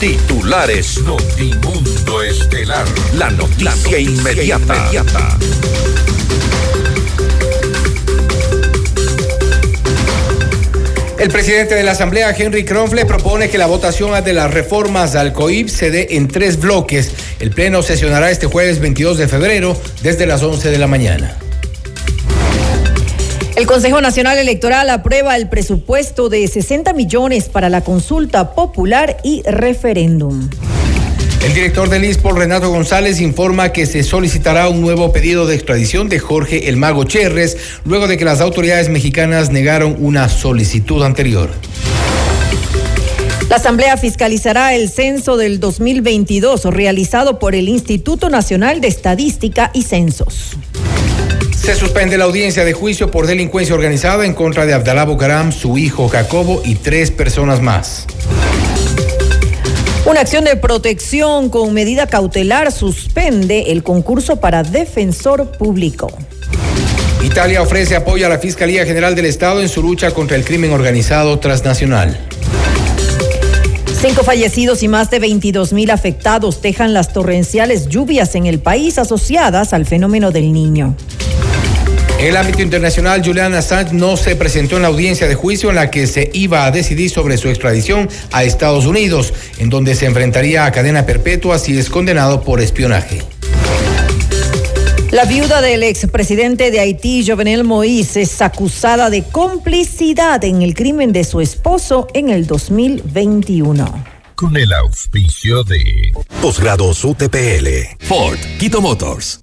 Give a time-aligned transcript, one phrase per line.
[0.00, 2.86] Titulares Notimundo Estelar.
[3.14, 5.36] La noticia, inmediata.
[11.18, 15.32] El presidente de la Asamblea, Henry Kronfle, propone que la votación de las reformas al
[15.32, 17.10] COIP se dé en tres bloques.
[17.40, 21.36] El Pleno sesionará este jueves 22 de febrero desde las 11 de la mañana.
[23.58, 29.42] El Consejo Nacional Electoral aprueba el presupuesto de 60 millones para la consulta popular y
[29.42, 30.48] referéndum.
[31.44, 36.08] El director del ISPOL, Renato González, informa que se solicitará un nuevo pedido de extradición
[36.08, 41.50] de Jorge El Mago Cherres, luego de que las autoridades mexicanas negaron una solicitud anterior.
[43.50, 49.82] La Asamblea fiscalizará el censo del 2022 realizado por el Instituto Nacional de Estadística y
[49.82, 50.56] Censos.
[51.68, 55.76] Se suspende la audiencia de juicio por delincuencia organizada en contra de Abdalá Bucaram, su
[55.76, 58.06] hijo Jacobo y tres personas más.
[60.06, 66.10] Una acción de protección con medida cautelar suspende el concurso para defensor público.
[67.22, 70.72] Italia ofrece apoyo a la Fiscalía General del Estado en su lucha contra el crimen
[70.72, 72.18] organizado transnacional.
[74.00, 78.96] Cinco fallecidos y más de 22 mil afectados dejan las torrenciales lluvias en el país
[78.96, 80.96] asociadas al fenómeno del niño.
[82.18, 85.76] En el ámbito internacional, Julian Assange no se presentó en la audiencia de juicio en
[85.76, 90.06] la que se iba a decidir sobre su extradición a Estados Unidos, en donde se
[90.06, 93.22] enfrentaría a cadena perpetua si es condenado por espionaje.
[95.12, 101.12] La viuda del expresidente de Haití, Jovenel Moïse, es acusada de complicidad en el crimen
[101.12, 109.40] de su esposo en el 2021 con el auspicio de Posgrados UTPL, Ford, Quito Motors.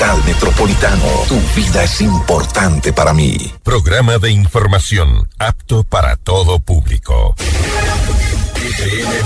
[0.00, 1.04] Metropolitano.
[1.28, 3.52] Tu vida es importante para mí.
[3.62, 7.34] Programa de información apto para todo público.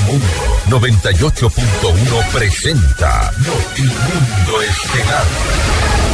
[0.06, 6.13] Mundo 98.1 presenta Notimundo Estelar.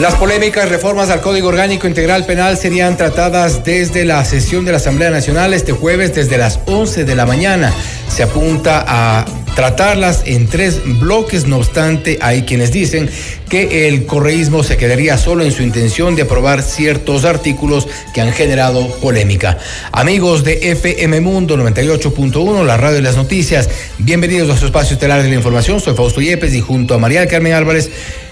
[0.00, 4.76] Las polémicas reformas al Código Orgánico Integral Penal serían tratadas desde la sesión de la
[4.76, 7.74] Asamblea Nacional este jueves desde las 11 de la mañana.
[8.08, 9.24] Se apunta a
[9.56, 13.10] tratarlas en tres bloques, no obstante, hay quienes dicen
[13.48, 18.32] que el correísmo se quedaría solo en su intención de aprobar ciertos artículos que han
[18.32, 19.58] generado polémica.
[19.90, 25.24] Amigos de FM Mundo 98.1, la radio de las noticias, bienvenidos a su espacio estelar
[25.24, 25.80] de la información.
[25.80, 27.90] Soy Fausto Yepes y junto a María Carmen Álvarez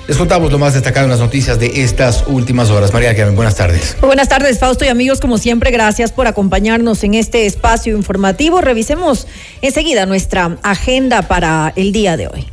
[0.09, 2.93] les contamos lo más destacado en las noticias de estas últimas horas.
[2.93, 3.97] María Carmen, buenas tardes.
[4.00, 5.21] buenas tardes, Fausto y amigos.
[5.21, 8.61] Como siempre, gracias por acompañarnos en este espacio informativo.
[8.61, 9.27] Revisemos
[9.62, 12.47] enseguida nuestra agenda para el día de hoy.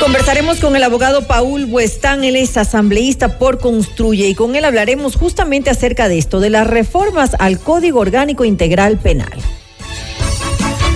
[0.00, 5.14] Conversaremos con el abogado Paul Buestán, él es asambleísta por Construye y con él hablaremos
[5.14, 9.38] justamente acerca de esto, de las reformas al Código Orgánico Integral Penal.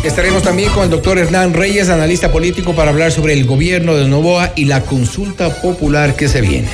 [0.05, 4.07] Estaremos también con el doctor Hernán Reyes, analista político, para hablar sobre el gobierno de
[4.07, 6.69] Novoa y la consulta popular que se viene.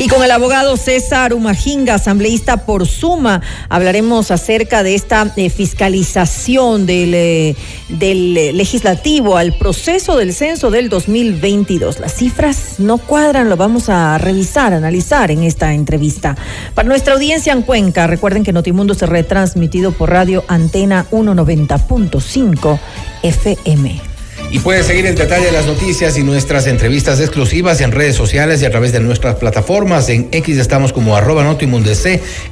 [0.00, 6.86] Y con el abogado César Umajinga, asambleísta por Suma, hablaremos acerca de esta eh, fiscalización
[6.86, 7.56] del, eh,
[7.88, 11.98] del legislativo al proceso del censo del 2022.
[11.98, 16.36] Las cifras no cuadran, lo vamos a revisar, analizar en esta entrevista.
[16.74, 22.78] Para nuestra audiencia en Cuenca, recuerden que Notimundo se retransmitido por radio Antena 190.5
[23.24, 24.07] FM.
[24.50, 28.62] Y pueden seguir el detalle de las noticias y nuestras entrevistas exclusivas en redes sociales
[28.62, 30.08] y a través de nuestras plataformas.
[30.08, 31.90] En X estamos como arroba Notimundo.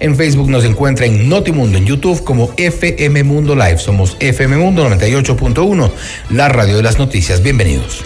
[0.00, 1.78] En Facebook nos encuentra en Notimundo.
[1.78, 3.78] En YouTube como FM Mundo Live.
[3.78, 5.90] Somos FM Mundo 98.1,
[6.30, 7.42] la radio de las noticias.
[7.42, 8.04] Bienvenidos.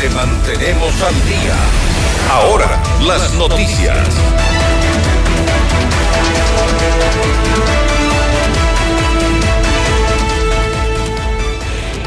[0.00, 1.54] Le mantenemos al día.
[2.30, 3.98] Ahora, las noticias.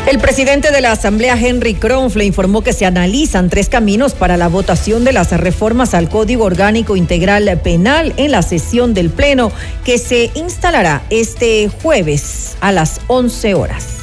[0.07, 4.47] El presidente de la Asamblea, Henry Kronfle, informó que se analizan tres caminos para la
[4.47, 9.51] votación de las reformas al Código Orgánico Integral Penal en la sesión del Pleno
[9.83, 13.97] que se instalará este jueves a las 11 horas.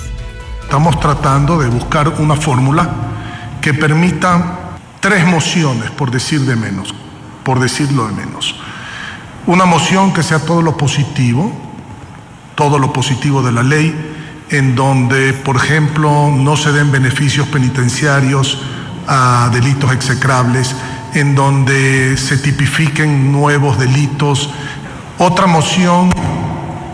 [0.61, 2.91] Estamos tratando de buscar una fórmula
[3.62, 6.95] que permita tres mociones, por decir de menos,
[7.45, 8.55] por decirlo de menos.
[9.47, 11.50] Una moción que sea todo lo positivo,
[12.57, 14.13] todo lo positivo de la ley,
[14.56, 18.62] en donde, por ejemplo, no se den beneficios penitenciarios
[19.09, 20.77] a delitos execrables,
[21.15, 24.51] en donde se tipifiquen nuevos delitos.
[25.19, 26.11] Otra moción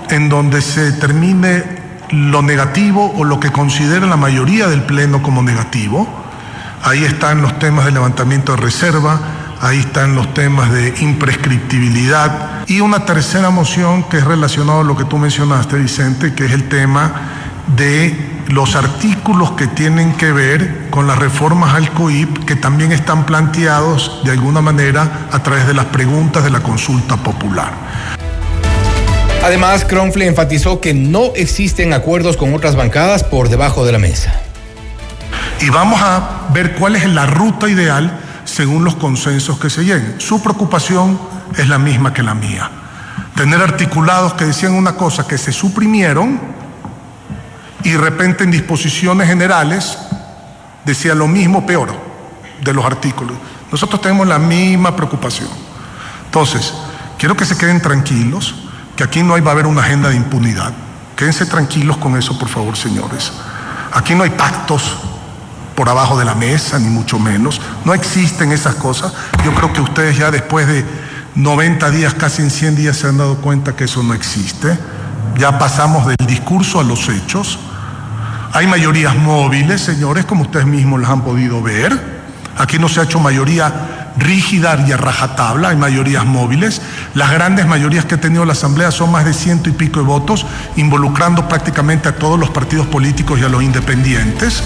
[0.09, 1.81] en donde se determine
[2.11, 6.09] lo negativo o lo que considera la mayoría del Pleno como negativo.
[6.83, 9.21] Ahí están los temas de levantamiento de reserva,
[9.61, 14.97] ahí están los temas de imprescriptibilidad y una tercera moción que es relacionada a lo
[14.97, 17.40] que tú mencionaste, Vicente, que es el tema
[17.77, 23.25] de los artículos que tienen que ver con las reformas al COIP que también están
[23.25, 27.73] planteados de alguna manera a través de las preguntas de la consulta popular.
[29.43, 34.33] Además, Cronfle enfatizó que no existen acuerdos con otras bancadas por debajo de la mesa.
[35.61, 40.17] Y vamos a ver cuál es la ruta ideal según los consensos que se lleguen.
[40.19, 41.19] Su preocupación
[41.57, 42.71] es la misma que la mía.
[43.35, 46.60] Tener articulados que decían una cosa que se suprimieron
[47.85, 49.99] y repente en disposiciones generales
[50.85, 51.91] decía lo mismo, peor,
[52.63, 53.37] de los artículos.
[53.71, 55.49] Nosotros tenemos la misma preocupación.
[56.27, 56.73] Entonces,
[57.19, 58.55] quiero que se queden tranquilos
[58.97, 60.73] que aquí no hay, va a haber una agenda de impunidad.
[61.17, 63.33] Quédense tranquilos con eso, por favor, señores.
[63.93, 64.97] Aquí no hay pactos
[65.75, 67.61] por abajo de la mesa, ni mucho menos.
[67.85, 69.13] No existen esas cosas.
[69.45, 70.85] Yo creo que ustedes ya después de
[71.35, 74.79] 90 días, casi en 100 días, se han dado cuenta que eso no existe.
[75.39, 77.59] Ya pasamos del discurso a los hechos.
[78.53, 81.97] Hay mayorías móviles, señores, como ustedes mismos las han podido ver.
[82.59, 86.83] Aquí no se ha hecho mayoría rígida y a rajatabla, hay mayorías móviles.
[87.15, 90.07] Las grandes mayorías que ha tenido la Asamblea son más de ciento y pico de
[90.07, 94.65] votos, involucrando prácticamente a todos los partidos políticos y a los independientes.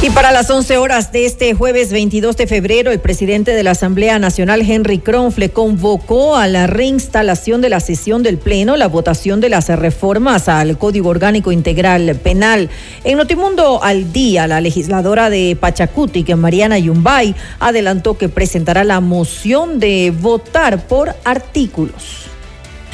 [0.00, 3.72] Y para las 11 horas de este jueves 22 de febrero, el presidente de la
[3.72, 9.40] Asamblea Nacional, Henry Kronfle, convocó a la reinstalación de la sesión del Pleno, la votación
[9.40, 12.70] de las reformas al Código Orgánico Integral Penal.
[13.02, 19.00] En Notimundo al Día, la legisladora de Pachacuti, que Mariana Yumbay, adelantó que presentará la
[19.00, 22.28] moción de votar por artículos.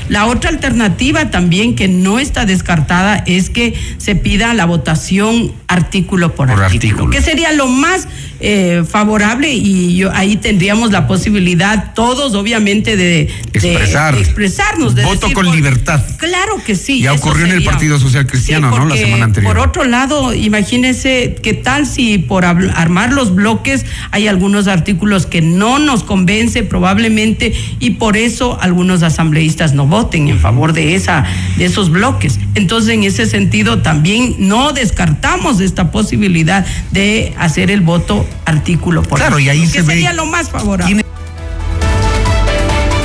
[0.09, 6.35] La otra alternativa también que no está descartada es que se pida la votación artículo
[6.35, 8.07] por, artículo, que sería lo más
[8.41, 14.17] eh, favorable y yo, ahí tendríamos la posibilidad todos obviamente de, Expresar.
[14.17, 14.95] expresarnos.
[14.95, 16.03] De Voto con libertad.
[16.19, 17.01] Claro que sí.
[17.01, 18.87] Ya ocurrió en el Partido Social Cristiano, ¿no?
[18.87, 19.55] La semana anterior.
[19.55, 25.41] Por otro lado, imagínese qué tal si por armar los bloques hay algunos artículos que
[25.41, 31.25] no nos convence probablemente y por eso algunos asambleístas no voten en favor de, esa,
[31.57, 32.39] de esos bloques.
[32.55, 39.19] Entonces, en ese sentido, también no descartamos esta posibilidad de hacer el voto artículo por
[39.19, 39.95] Claro, y ahí se ve.
[39.95, 41.05] sería lo más favorable.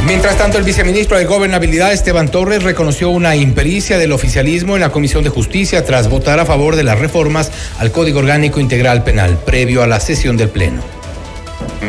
[0.06, 4.90] Mientras tanto, el viceministro de Gobernabilidad, Esteban Torres, reconoció una impericia del oficialismo en la
[4.92, 9.38] Comisión de Justicia tras votar a favor de las reformas al Código Orgánico Integral Penal,
[9.46, 10.81] previo a la sesión del Pleno.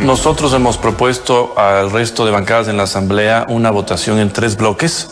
[0.05, 5.11] Nosotros hemos propuesto al resto de bancadas en la Asamblea una votación en tres bloques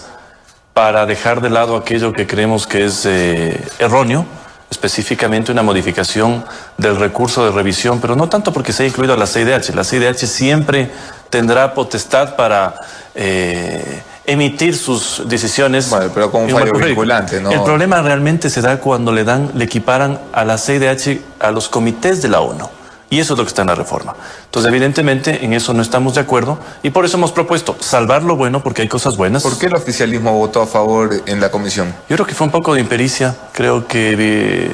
[0.75, 4.27] para dejar de lado aquello que creemos que es eh, erróneo,
[4.71, 6.45] específicamente una modificación
[6.77, 9.75] del recurso de revisión, pero no tanto porque se ha incluido a la CIDH.
[9.75, 10.91] La CIDH siempre
[11.31, 12.75] tendrá potestad para
[13.15, 15.89] eh, emitir sus decisiones.
[15.91, 17.51] Bueno, pero con un fallo vinculante, ¿no?
[17.51, 21.69] El problema realmente se da cuando le dan, le equiparan a la CIDH a los
[21.69, 22.69] comités de la ONU.
[23.11, 24.15] Y eso es lo que está en la reforma.
[24.45, 28.37] Entonces, evidentemente, en eso no estamos de acuerdo y por eso hemos propuesto salvar lo
[28.37, 29.43] bueno porque hay cosas buenas.
[29.43, 31.95] ¿Por qué el oficialismo votó a favor en la comisión?
[32.09, 33.35] Yo creo que fue un poco de impericia.
[33.53, 34.71] Creo que eh,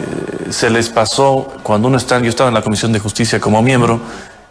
[0.51, 4.01] se les pasó cuando uno está, yo estaba en la Comisión de Justicia como miembro,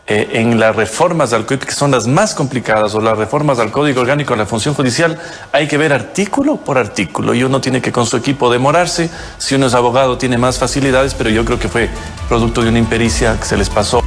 [0.05, 3.71] eh, en las reformas al COIP, que son las más complicadas, o las reformas al
[3.71, 5.17] Código Orgánico de la Función Judicial,
[5.53, 9.09] hay que ver artículo por artículo y uno tiene que con su equipo demorarse.
[9.37, 11.89] Si uno es abogado tiene más facilidades, pero yo creo que fue
[12.27, 14.03] producto de una impericia que se les pasó.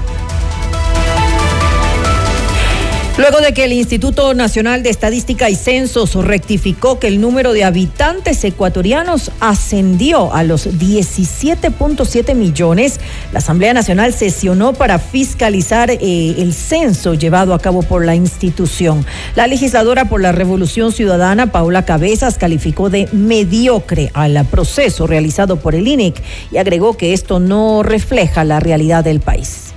[3.18, 7.64] Luego de que el Instituto Nacional de Estadística y Censos rectificó que el número de
[7.64, 13.00] habitantes ecuatorianos ascendió a los 17.7 millones,
[13.32, 15.98] la Asamblea Nacional sesionó para fiscalizar eh,
[16.36, 19.06] el censo llevado a cabo por la institución.
[19.34, 25.74] La legisladora por la Revolución Ciudadana, Paula Cabezas, calificó de mediocre al proceso realizado por
[25.74, 29.72] el INEC y agregó que esto no refleja la realidad del país.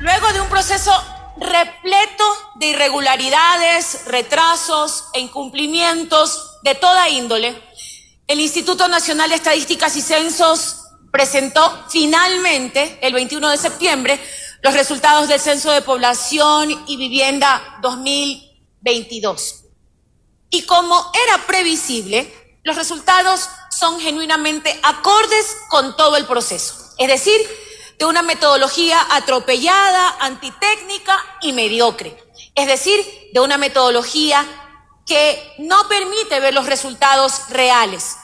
[0.00, 0.92] Luego de un proceso
[1.44, 2.24] repleto
[2.56, 7.62] de irregularidades, retrasos e incumplimientos de toda índole,
[8.26, 10.80] el Instituto Nacional de Estadísticas y Censos
[11.12, 14.20] presentó finalmente el 21 de septiembre
[14.62, 19.64] los resultados del Censo de Población y Vivienda 2022.
[20.50, 26.74] Y como era previsible, los resultados son genuinamente acordes con todo el proceso.
[26.96, 27.40] Es decir,
[27.98, 32.16] de una metodología atropellada, antitécnica y mediocre.
[32.54, 34.44] Es decir, de una metodología
[35.06, 38.16] que no permite ver los resultados reales.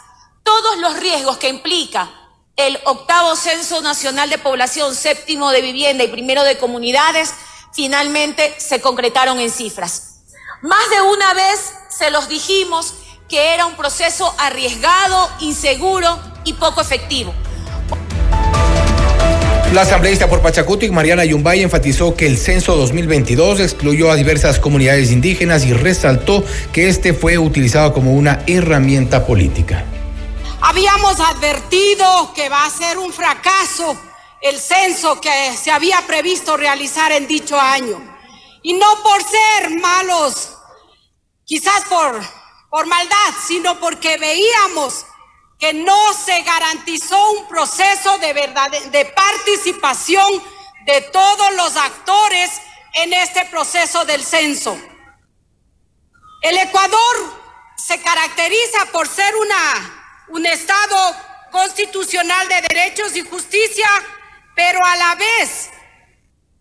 [0.42, 2.10] Todos los riesgos que implica
[2.56, 7.32] el octavo Censo Nacional de Población, séptimo de vivienda y primero de comunidades,
[7.72, 10.22] finalmente se concretaron en cifras.
[10.62, 12.94] Más de una vez se los dijimos
[13.28, 17.32] que era un proceso arriesgado, inseguro y poco efectivo.
[19.72, 25.12] La asambleísta por Pachacutic, Mariana Yumbay, enfatizó que el censo 2022 excluyó a diversas comunidades
[25.12, 29.84] indígenas y resaltó que este fue utilizado como una herramienta política.
[30.60, 33.96] Habíamos advertido que va a ser un fracaso
[34.40, 38.02] el censo que se había previsto realizar en dicho año.
[38.62, 40.50] Y no por ser malos,
[41.44, 42.20] quizás por,
[42.70, 45.06] por maldad, sino porque veíamos
[45.60, 50.42] que no se garantizó un proceso de, verdad, de participación
[50.86, 52.50] de todos los actores
[52.94, 54.80] en este proceso del censo.
[56.40, 57.40] El Ecuador
[57.76, 61.16] se caracteriza por ser una, un Estado
[61.52, 63.88] constitucional de derechos y justicia,
[64.56, 65.68] pero a la vez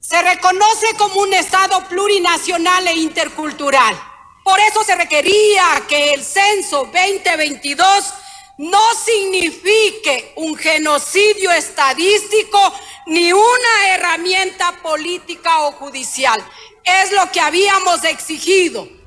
[0.01, 3.97] se reconoce como un Estado plurinacional e intercultural.
[4.43, 8.13] Por eso se requería que el censo 2022
[8.59, 12.59] no signifique un genocidio estadístico
[13.05, 16.37] ni una herramienta política o judicial.
[16.83, 18.98] Es lo que habíamos exigido.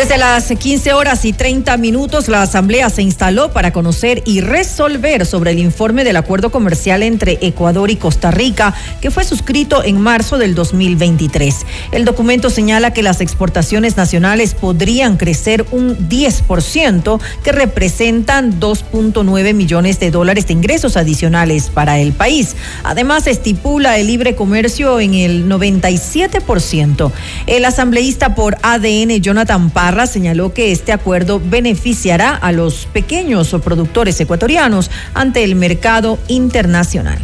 [0.00, 5.26] Desde las 15 horas y 30 minutos, la Asamblea se instaló para conocer y resolver
[5.26, 10.00] sobre el informe del acuerdo comercial entre Ecuador y Costa Rica, que fue suscrito en
[10.00, 11.66] marzo del 2023.
[11.92, 20.00] El documento señala que las exportaciones nacionales podrían crecer un 10%, que representan 2.9 millones
[20.00, 22.56] de dólares de ingresos adicionales para el país.
[22.84, 27.12] Además, estipula el libre comercio en el 97%.
[27.46, 34.20] El asambleísta por ADN, Jonathan Paz, señaló que este acuerdo beneficiará a los pequeños productores
[34.20, 37.18] ecuatorianos ante el mercado internacional.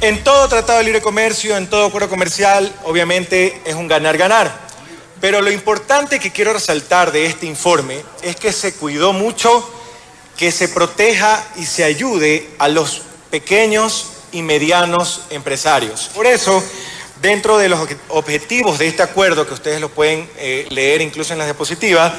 [0.00, 4.50] En todo tratado de libre comercio, en todo acuerdo comercial, obviamente es un ganar-ganar.
[5.20, 9.64] Pero lo importante que quiero resaltar de este informe es que se cuidó mucho
[10.36, 16.10] que se proteja y se ayude a los pequeños y medianos empresarios.
[16.14, 16.62] Por eso,
[17.22, 21.38] Dentro de los objetivos de este acuerdo, que ustedes lo pueden eh, leer incluso en
[21.38, 22.12] las diapositivas,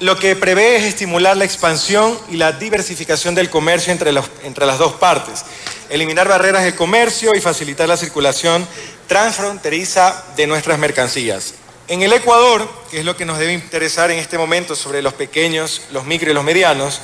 [0.00, 4.78] lo que prevé es estimular la expansión y la diversificación del comercio entre, entre las
[4.78, 5.44] dos partes,
[5.88, 8.66] eliminar barreras de comercio y facilitar la circulación
[9.06, 11.54] transfronteriza de nuestras mercancías.
[11.86, 15.14] En el Ecuador, que es lo que nos debe interesar en este momento sobre los
[15.14, 17.02] pequeños, los micro y los medianos,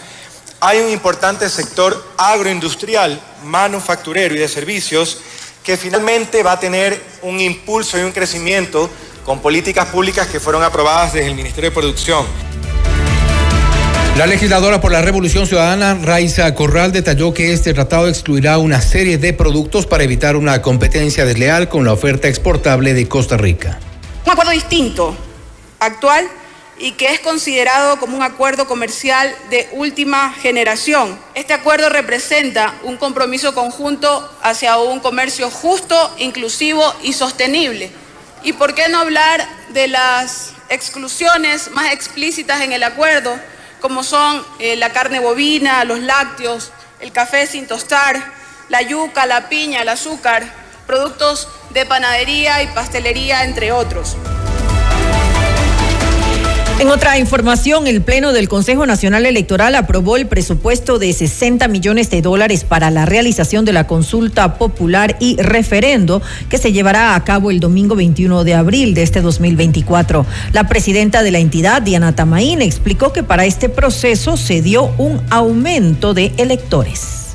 [0.59, 5.19] hay un importante sector agroindustrial, manufacturero y de servicios
[5.62, 8.88] que finalmente va a tener un impulso y un crecimiento
[9.25, 12.25] con políticas públicas que fueron aprobadas desde el Ministerio de Producción.
[14.17, 19.17] La legisladora por la Revolución Ciudadana, Raiza Corral, detalló que este tratado excluirá una serie
[19.17, 23.79] de productos para evitar una competencia desleal con la oferta exportable de Costa Rica.
[24.25, 25.17] Un acuerdo distinto,
[25.79, 26.29] actual
[26.79, 31.19] y que es considerado como un acuerdo comercial de última generación.
[31.35, 37.91] Este acuerdo representa un compromiso conjunto hacia un comercio justo, inclusivo y sostenible.
[38.43, 43.39] ¿Y por qué no hablar de las exclusiones más explícitas en el acuerdo,
[43.81, 46.71] como son eh, la carne bovina, los lácteos,
[47.01, 48.33] el café sin tostar,
[48.69, 50.45] la yuca, la piña, el azúcar,
[50.87, 54.17] productos de panadería y pastelería, entre otros?
[56.81, 62.09] En otra información, el Pleno del Consejo Nacional Electoral aprobó el presupuesto de 60 millones
[62.09, 67.25] de dólares para la realización de la consulta popular y referendo que se llevará a
[67.25, 70.25] cabo el domingo 21 de abril de este 2024.
[70.53, 75.21] La presidenta de la entidad, Diana Tamaín, explicó que para este proceso se dio un
[75.31, 77.31] aumento de electores.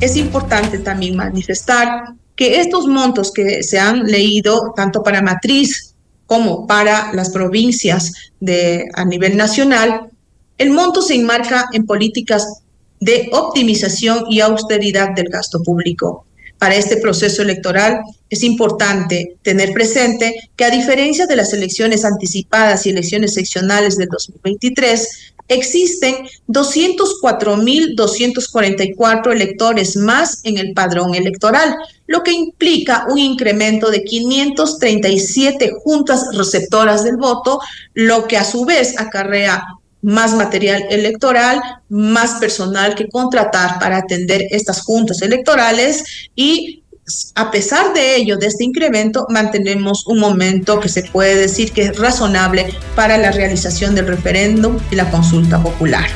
[0.00, 5.89] Es importante también manifestar que estos montos que se han leído, tanto para matriz
[6.30, 10.10] como para las provincias de, a nivel nacional,
[10.58, 12.62] el monto se enmarca en políticas
[13.00, 16.26] de optimización y austeridad del gasto público.
[16.56, 22.86] Para este proceso electoral es importante tener presente que a diferencia de las elecciones anticipadas
[22.86, 31.76] y elecciones seccionales del 2023, existen 204.244 electores más en el padrón electoral,
[32.06, 37.60] lo que implica un incremento de 537 juntas receptoras del voto,
[37.94, 39.64] lo que a su vez acarrea
[40.02, 46.79] más material electoral, más personal que contratar para atender estas juntas electorales y
[47.34, 51.82] a pesar de ello, de este incremento, mantenemos un momento que se puede decir que
[51.82, 56.08] es razonable para la realización del referéndum y la consulta popular.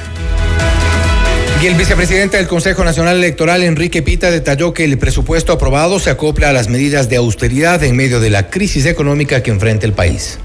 [1.62, 6.10] Y el vicepresidente del Consejo Nacional Electoral, Enrique Pita, detalló que el presupuesto aprobado se
[6.10, 9.94] acopla a las medidas de austeridad en medio de la crisis económica que enfrenta el
[9.94, 10.38] país.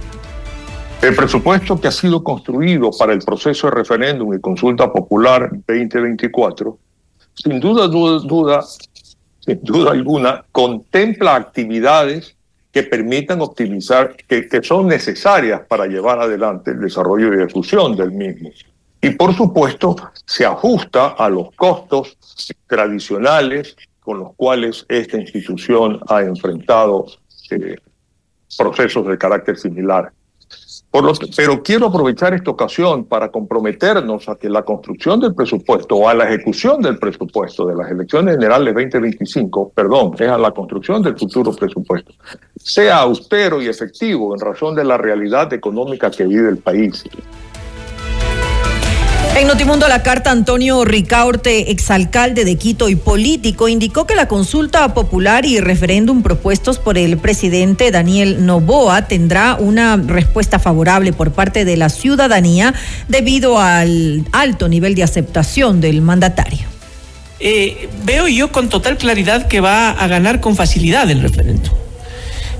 [1.01, 6.77] El presupuesto que ha sido construido para el proceso de referéndum y consulta popular 2024,
[7.43, 8.65] sin duda, duda, duda,
[9.49, 12.35] sin duda alguna, contempla actividades
[12.71, 18.11] que permitan optimizar, que, que son necesarias para llevar adelante el desarrollo y ejecución del
[18.11, 18.51] mismo.
[19.01, 22.17] Y por supuesto, se ajusta a los costos
[22.67, 27.07] tradicionales con los cuales esta institución ha enfrentado
[27.49, 27.75] eh,
[28.57, 30.11] procesos de carácter similar
[31.35, 36.15] pero quiero aprovechar esta ocasión para comprometernos a que la construcción del presupuesto o a
[36.15, 41.17] la ejecución del presupuesto de las elecciones generales 2025, perdón, es a la construcción del
[41.17, 42.11] futuro presupuesto,
[42.57, 47.03] sea austero y efectivo en razón de la realidad económica que vive el país.
[49.39, 54.93] En Notimundo la carta, Antonio Ricaurte, exalcalde de Quito y político, indicó que la consulta
[54.93, 61.63] popular y referéndum propuestos por el presidente Daniel Novoa tendrá una respuesta favorable por parte
[61.63, 62.73] de la ciudadanía
[63.07, 66.67] debido al alto nivel de aceptación del mandatario.
[67.39, 71.73] Eh, veo yo con total claridad que va a ganar con facilidad el referéndum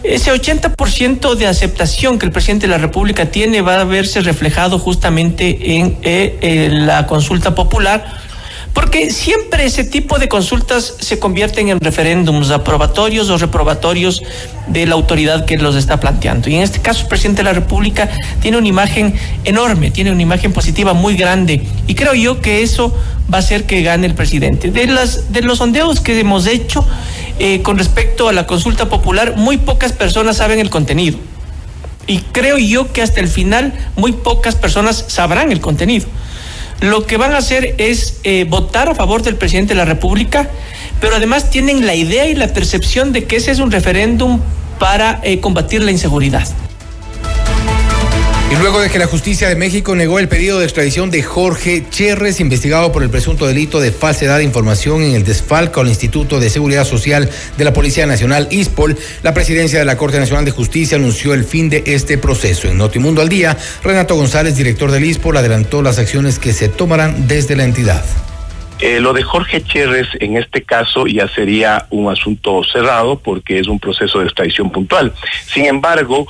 [0.04, 4.80] ese 80% de aceptación que el presidente de la República tiene va a verse reflejado
[4.80, 8.29] justamente en, eh, la consulta popular
[8.74, 14.22] porque siempre ese tipo de consultas se convierten en referéndums aprobatorios o reprobatorios
[14.68, 16.50] de la autoridad que los está planteando.
[16.50, 18.10] Y en este caso el presidente de la República
[18.42, 21.64] tiene una imagen enorme, tiene una imagen positiva muy grande.
[21.88, 22.96] Y creo yo que eso
[23.32, 24.72] va a hacer que gane el presidente.
[24.72, 26.86] De, las, de los sondeos que hemos hecho
[27.40, 31.18] eh, con respecto a la consulta popular, muy pocas personas saben el contenido.
[32.08, 36.08] Y creo yo que hasta el final muy pocas personas sabrán el contenido
[36.82, 40.50] lo que van a hacer es eh, votar a favor del presidente de la República,
[41.02, 44.40] pero además tienen la idea y la percepción de que ese es un referéndum
[44.80, 46.48] para eh, combatir la inseguridad.
[48.52, 51.86] Y luego de que la justicia de México negó el pedido de extradición de Jorge
[51.92, 56.40] Cherres, investigado por el presunto delito de falsedad de información en el desfalco al Instituto
[56.40, 60.52] de Seguridad Social de la Policía Nacional, ISPOL, la presidencia de la Corte Nacional de
[60.52, 62.68] Justicia anunció el fin de este proceso.
[62.68, 67.28] En Notimundo al Día, Renato González, director del ISPOL, adelantó las acciones que se tomarán
[67.28, 68.04] desde la entidad.
[68.80, 73.68] Eh, lo de Jorge Cherres en este caso ya sería un asunto cerrado porque es
[73.68, 75.14] un proceso de extradición puntual.
[75.46, 76.28] Sin embargo,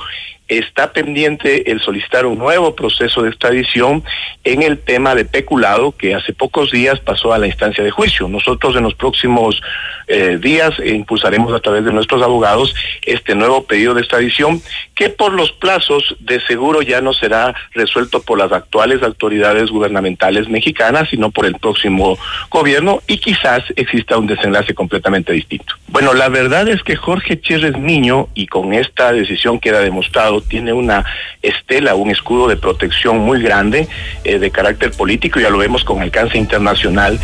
[0.50, 4.02] está pendiente el solicitar un nuevo proceso de extradición
[4.44, 8.28] en el tema de peculado que hace pocos días pasó a la instancia de juicio.
[8.28, 9.62] Nosotros en los próximos
[10.08, 12.74] eh, días impulsaremos a través de nuestros abogados
[13.06, 14.60] este nuevo pedido de extradición
[14.96, 20.48] que por los plazos de seguro ya no será resuelto por las actuales autoridades gubernamentales
[20.48, 22.18] mexicanas, sino por el próximo
[22.50, 25.74] gobierno y quizás exista un desenlace completamente distinto.
[25.88, 30.72] Bueno, la verdad es que Jorge Chérez Niño, y con esta decisión queda demostrado, tiene
[30.72, 31.04] una
[31.42, 33.88] estela, un escudo de protección muy grande
[34.24, 37.18] eh, de carácter político, ya lo vemos con alcance internacional.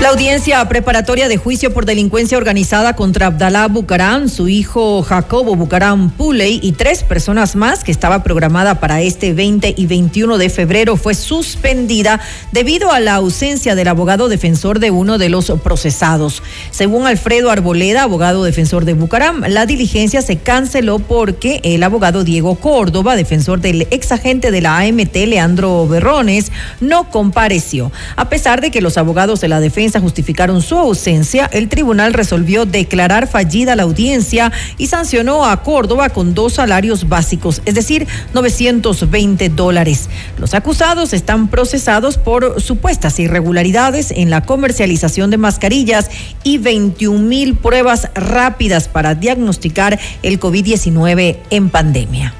[0.00, 6.08] La audiencia preparatoria de juicio por delincuencia organizada contra Abdalá Bucaram, su hijo Jacobo Bucaram
[6.08, 10.96] Puley y tres personas más que estaba programada para este 20 y 21 de febrero
[10.96, 12.18] fue suspendida
[12.50, 16.42] debido a la ausencia del abogado defensor de uno de los procesados.
[16.70, 22.54] Según Alfredo Arboleda, abogado defensor de Bucaram, la diligencia se canceló porque el abogado Diego
[22.54, 27.92] Córdoba, defensor del ex agente de la AMT Leandro Berrones, no compareció.
[28.16, 32.66] A pesar de que los abogados de la defensa justificaron su ausencia, el tribunal resolvió
[32.66, 39.48] declarar fallida la audiencia y sancionó a Córdoba con dos salarios básicos, es decir, 920
[39.48, 40.08] dólares.
[40.38, 46.10] Los acusados están procesados por supuestas irregularidades en la comercialización de mascarillas
[46.44, 52.34] y 21 mil pruebas rápidas para diagnosticar el COVID-19 en pandemia.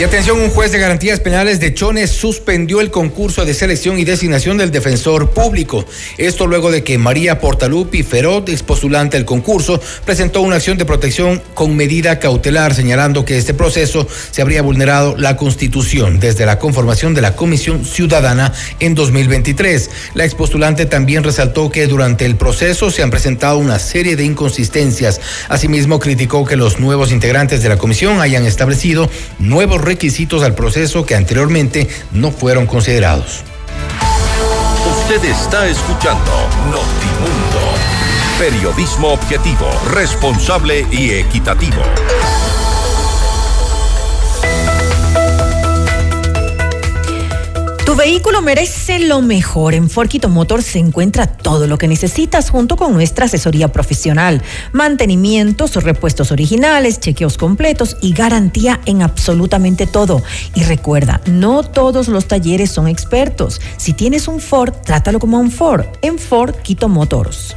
[0.00, 4.04] Y atención, un juez de garantías penales de Chones suspendió el concurso de selección y
[4.06, 5.84] designación del defensor público.
[6.16, 11.42] Esto luego de que María Portalupi Ferot, expostulante del concurso, presentó una acción de protección
[11.52, 17.12] con medida cautelar, señalando que este proceso se habría vulnerado la Constitución desde la conformación
[17.12, 19.90] de la Comisión Ciudadana en 2023.
[20.14, 25.20] La expostulante también resaltó que durante el proceso se han presentado una serie de inconsistencias.
[25.50, 31.04] Asimismo, criticó que los nuevos integrantes de la comisión hayan establecido nuevos requisitos al proceso
[31.04, 33.42] que anteriormente no fueron considerados.
[34.88, 36.30] Usted está escuchando
[36.66, 37.60] Notimundo.
[38.38, 41.82] Periodismo objetivo, responsable y equitativo.
[47.90, 49.74] Tu vehículo merece lo mejor.
[49.74, 55.74] En Forquito Motor se encuentra todo lo que necesitas junto con nuestra asesoría profesional, mantenimientos,
[55.74, 60.22] repuestos originales, chequeos completos y garantía en absolutamente todo.
[60.54, 63.60] Y recuerda, no todos los talleres son expertos.
[63.76, 67.56] Si tienes un Ford, trátalo como un Ford en Ford Quito Motors.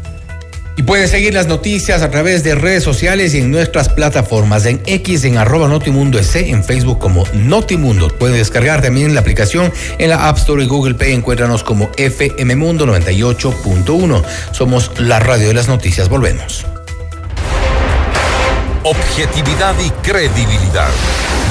[0.81, 4.81] Y puedes seguir las noticias a través de redes sociales y en nuestras plataformas en
[4.87, 8.07] X en arroba Notimundo S, en Facebook como Notimundo.
[8.07, 11.13] Puedes descargar también la aplicación en la App Store y Google Play.
[11.13, 14.23] Encuéntranos como FM Mundo 98.1.
[14.53, 16.09] Somos la radio de las noticias.
[16.09, 16.65] Volvemos.
[18.83, 20.89] Objetividad y credibilidad.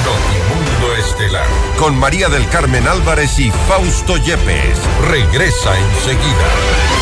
[0.03, 1.47] Notimundo Estelar.
[1.79, 4.77] Con María del Carmen Álvarez y Fausto Yepes.
[5.09, 7.00] Regresa enseguida.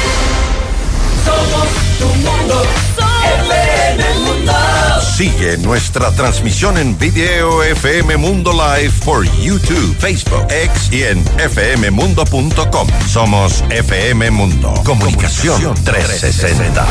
[1.25, 2.55] Somos tu mundo.
[2.97, 3.68] Mundo.
[5.19, 12.87] Sigue nuestra transmisión en video FM Mundo Live por YouTube, Facebook, X y en fmmundo.com.
[13.05, 14.73] Somos FM Mundo.
[14.85, 16.87] Comunicación 360.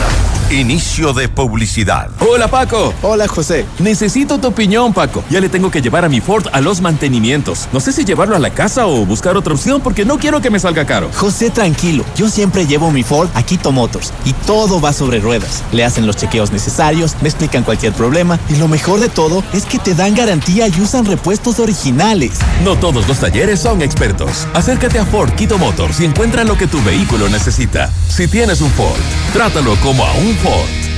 [0.50, 2.10] Inicio de publicidad.
[2.20, 2.92] Hola Paco.
[3.00, 3.64] Hola José.
[3.78, 5.24] Necesito tu opinión Paco.
[5.30, 7.66] Ya le tengo que llevar a mi Ford a los mantenimientos.
[7.72, 10.50] No sé si llevarlo a la casa o buscar otra opción porque no quiero que
[10.50, 11.10] me salga caro.
[11.14, 12.04] José, tranquilo.
[12.14, 15.62] Yo siempre llevo mi Ford a Quito Motors y todo va sobre ruedas.
[15.72, 18.17] Le hacen los chequeos necesarios, me explican cualquier problema
[18.48, 22.38] y lo mejor de todo es que te dan garantía y usan repuestos originales.
[22.64, 24.48] No todos los talleres son expertos.
[24.54, 27.92] Acércate a Ford Quito Motors y encuentra lo que tu vehículo necesita.
[28.08, 29.00] Si tienes un Ford,
[29.32, 30.97] trátalo como a un Ford.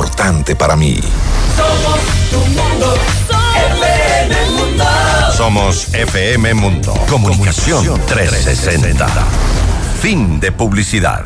[0.55, 0.99] para mí.
[1.55, 2.95] Somos tu mundo.
[3.77, 4.83] FM Mundo.
[5.35, 6.93] Somos FM Mundo.
[7.09, 9.07] Comunicación 360.
[10.01, 11.25] Fin de publicidad.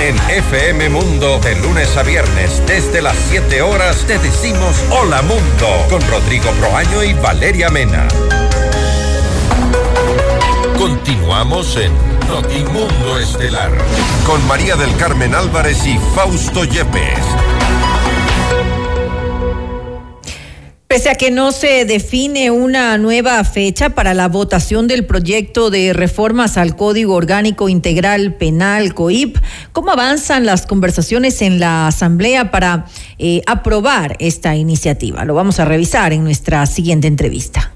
[0.00, 5.86] En FM Mundo, de lunes a viernes, desde las 7 horas, te decimos Hola Mundo,
[5.90, 8.06] con Rodrigo Proaño y Valeria Mena.
[10.78, 11.92] Continuamos en
[12.28, 13.72] Notimundo Estelar.
[14.24, 17.57] Con María del Carmen Álvarez y Fausto Yepes.
[20.98, 25.92] Pese a que no se define una nueva fecha para la votación del proyecto de
[25.92, 29.38] reformas al Código Orgánico Integral Penal COIP,
[29.72, 35.24] ¿cómo avanzan las conversaciones en la Asamblea para eh, aprobar esta iniciativa?
[35.24, 37.74] Lo vamos a revisar en nuestra siguiente entrevista.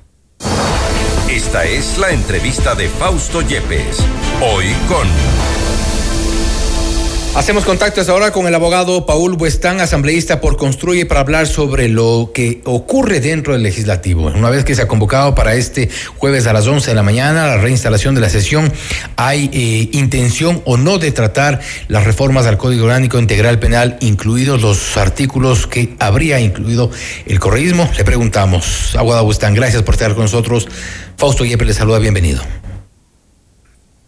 [1.30, 3.98] Esta es la entrevista de Fausto Yepes.
[4.40, 5.61] Hoy con...
[7.34, 12.30] Hacemos contactos ahora con el abogado Paul Buestán, asambleísta por Construye, para hablar sobre lo
[12.34, 14.26] que ocurre dentro del legislativo.
[14.26, 17.46] Una vez que se ha convocado para este jueves a las 11 de la mañana
[17.46, 18.70] la reinstalación de la sesión,
[19.16, 24.60] ¿hay eh, intención o no de tratar las reformas al Código Orgánico Integral Penal, incluidos
[24.60, 26.90] los artículos que habría incluido
[27.24, 27.88] el correísmo?
[27.96, 28.94] Le preguntamos.
[28.94, 30.68] Abogado Buestán, gracias por estar con nosotros.
[31.16, 32.42] Fausto Yepes le saluda, bienvenido.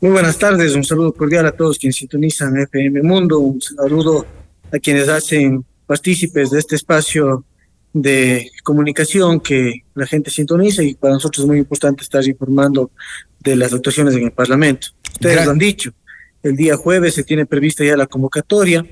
[0.04, 4.26] Muy buenas tardes, un saludo cordial a todos quienes sintonizan FM Mundo, un saludo
[4.70, 7.42] a quienes hacen partícipes de este espacio
[7.90, 12.90] de comunicación que la gente sintoniza y para nosotros es muy importante estar informando
[13.40, 14.88] de las actuaciones en el Parlamento.
[15.10, 15.90] Ustedes lo han dicho,
[16.42, 18.84] el día jueves se tiene prevista ya la convocatoria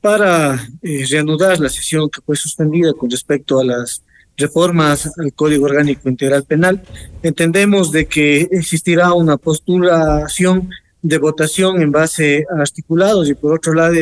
[0.00, 4.04] para eh, reanudar la sesión que fue suspendida con respecto a las
[4.40, 6.82] reformas al Código Orgánico Integral Penal.
[7.22, 10.70] Entendemos de que existirá una postulación
[11.02, 13.94] de votación en base a articulados y por otro lado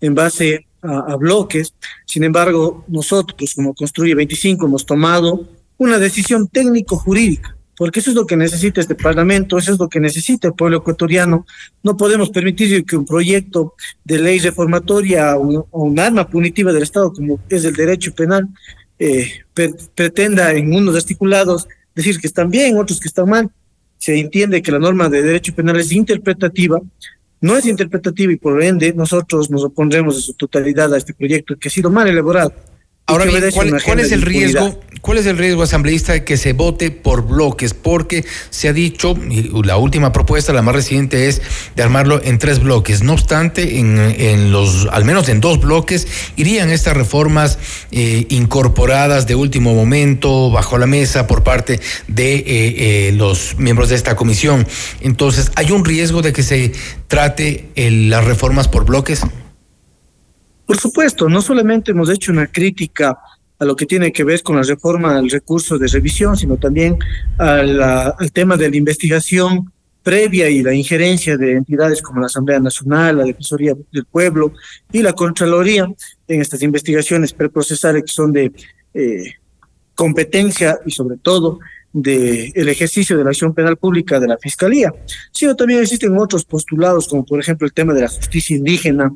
[0.00, 1.74] en base a, bloques.
[2.06, 8.26] Sin embargo, nosotros como Construye 25 hemos tomado una decisión técnico-jurídica porque eso es lo
[8.26, 11.46] que necesita este Parlamento, eso es lo que necesita el pueblo ecuatoriano.
[11.84, 13.74] No podemos permitir que un proyecto
[14.04, 18.48] de ley reformatoria o un arma punitiva del Estado, como es el derecho penal,
[18.98, 19.44] eh,
[19.94, 23.50] pretenda en unos articulados decir que están bien, otros que están mal.
[23.98, 26.80] Se entiende que la norma de derecho penal es interpretativa,
[27.40, 31.56] no es interpretativa y por ende nosotros nos opondremos en su totalidad a este proyecto
[31.56, 32.52] que ha sido mal elaborado.
[33.08, 34.78] Ahora bien, ¿cuál, ¿cuál es el riesgo?
[35.00, 37.72] ¿Cuál es el riesgo asambleísta de que se vote por bloques?
[37.72, 41.40] Porque se ha dicho, y la última propuesta, la más reciente, es
[41.74, 43.02] de armarlo en tres bloques.
[43.02, 47.58] No obstante, en, en los, al menos en dos bloques, irían estas reformas
[47.92, 53.88] eh, incorporadas de último momento, bajo la mesa, por parte de eh, eh, los miembros
[53.88, 54.66] de esta comisión.
[55.00, 56.72] Entonces, ¿hay un riesgo de que se
[57.06, 59.22] trate el, las reformas por bloques?
[60.68, 63.18] Por supuesto, no solamente hemos hecho una crítica
[63.58, 66.98] a lo que tiene que ver con la reforma al recurso de revisión, sino también
[67.38, 73.16] al tema de la investigación previa y la injerencia de entidades como la Asamblea Nacional,
[73.16, 74.52] la Defensoría del Pueblo
[74.92, 75.88] y la Contraloría
[76.28, 78.52] en estas investigaciones preprocesales que son de
[78.92, 79.24] eh,
[79.94, 81.60] competencia y sobre todo
[81.92, 84.92] del el ejercicio de la acción penal pública de la Fiscalía,
[85.32, 89.12] sino también existen otros postulados, como por ejemplo el tema de la justicia indígena,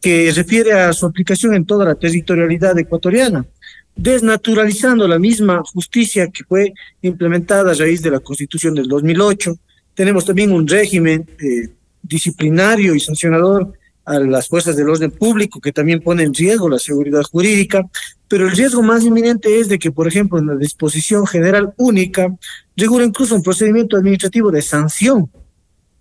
[0.00, 3.46] que refiere a su aplicación en toda la territorialidad ecuatoriana,
[3.94, 9.56] desnaturalizando la misma justicia que fue implementada a raíz de la Constitución del 2008.
[9.94, 11.70] Tenemos también un régimen eh,
[12.02, 13.72] disciplinario y sancionador
[14.06, 17.84] a las fuerzas del orden público que también pone en riesgo la seguridad jurídica,
[18.28, 22.34] pero el riesgo más inminente es de que, por ejemplo, en la disposición general única
[22.76, 25.30] regula incluso un procedimiento administrativo de sanción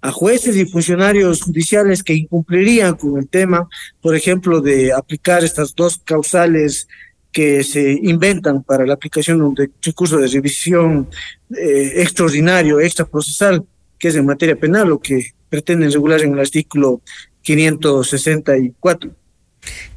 [0.01, 3.67] a jueces y funcionarios judiciales que incumplirían con el tema,
[4.01, 6.87] por ejemplo, de aplicar estas dos causales
[7.31, 11.09] que se inventan para la aplicación de un recurso de revisión
[11.57, 13.65] eh, extraordinario, extraprocesal,
[13.97, 17.01] que es en materia penal, lo que pretenden regular en el artículo
[17.45, 19.11] 564.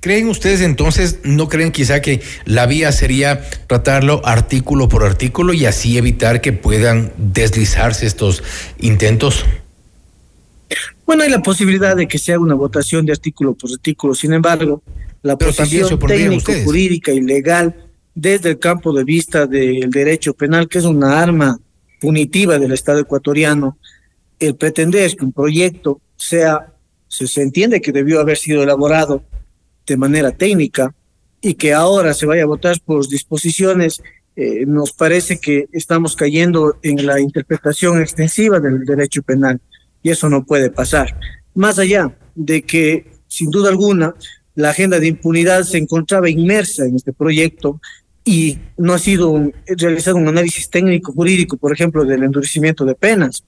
[0.00, 5.66] ¿Creen ustedes entonces, no creen quizá que la vía sería tratarlo artículo por artículo y
[5.66, 8.42] así evitar que puedan deslizarse estos
[8.78, 9.44] intentos?
[11.04, 14.34] Bueno, hay la posibilidad de que se haga una votación de artículo por artículo, sin
[14.34, 14.82] embargo,
[15.22, 17.74] la posición técnico, jurídica y legal
[18.14, 21.58] desde el campo de vista del derecho penal, que es una arma
[22.00, 23.78] punitiva del Estado ecuatoriano,
[24.38, 26.72] el pretender que un proyecto sea
[27.08, 29.24] se, entiende que debió haber sido elaborado
[29.86, 30.94] de manera técnica
[31.40, 34.02] y que ahora se vaya a votar por disposiciones,
[34.36, 39.60] eh, nos parece que estamos cayendo en la interpretación extensiva del derecho penal
[40.02, 41.18] y eso no puede pasar.
[41.54, 44.14] Más allá de que, sin duda alguna,
[44.54, 47.80] la agenda de impunidad se encontraba inmersa en este proyecto
[48.24, 53.42] y no ha sido realizado un análisis técnico jurídico, por ejemplo, del endurecimiento de penas.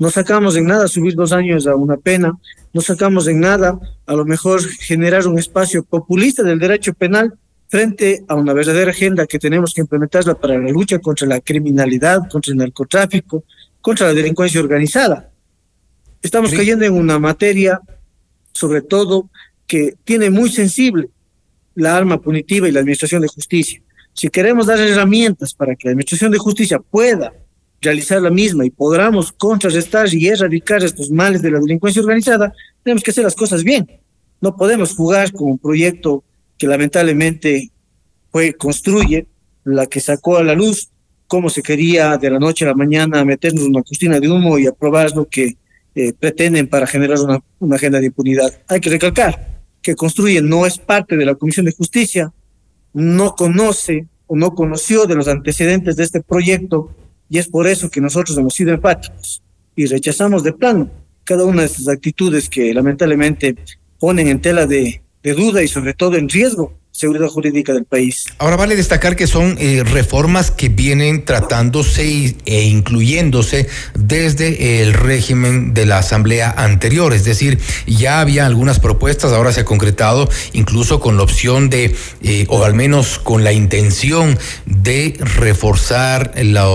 [0.00, 2.32] No sacamos en nada subir dos años a una pena,
[2.72, 7.34] no sacamos en nada a lo mejor generar un espacio populista del derecho penal
[7.68, 12.20] frente a una verdadera agenda que tenemos que implementarla para la lucha contra la criminalidad,
[12.30, 13.44] contra el narcotráfico,
[13.82, 15.30] contra la delincuencia organizada.
[16.22, 17.78] Estamos cayendo en una materia,
[18.54, 19.28] sobre todo,
[19.66, 21.10] que tiene muy sensible
[21.74, 23.82] la arma punitiva y la administración de justicia.
[24.14, 27.34] Si queremos dar herramientas para que la administración de justicia pueda
[27.80, 33.02] realizar la misma y podamos contrarrestar y erradicar estos males de la delincuencia organizada, tenemos
[33.02, 34.00] que hacer las cosas bien.
[34.40, 36.24] No podemos jugar con un proyecto
[36.58, 37.70] que lamentablemente
[38.30, 39.26] fue, construye,
[39.64, 40.90] la que sacó a la luz
[41.26, 44.66] cómo se quería de la noche a la mañana meternos una costina de humo y
[44.66, 45.56] aprobar lo que
[45.94, 48.52] eh, pretenden para generar una, una agenda de impunidad.
[48.68, 52.32] Hay que recalcar que construye no es parte de la Comisión de Justicia,
[52.92, 56.94] no conoce o no conoció de los antecedentes de este proyecto
[57.30, 59.42] y es por eso que nosotros hemos sido empáticos
[59.76, 60.90] y rechazamos de plano
[61.24, 63.54] cada una de estas actitudes que lamentablemente
[64.00, 68.26] ponen en tela de, de duda y sobre todo en riesgo seguridad jurídica del país.
[68.38, 75.72] Ahora vale destacar que son eh, reformas que vienen tratándose e incluyéndose desde el régimen
[75.72, 81.00] de la asamblea anterior, es decir, ya había algunas propuestas, ahora se ha concretado incluso
[81.00, 86.68] con la opción de, eh, o al menos con la intención de reforzar la,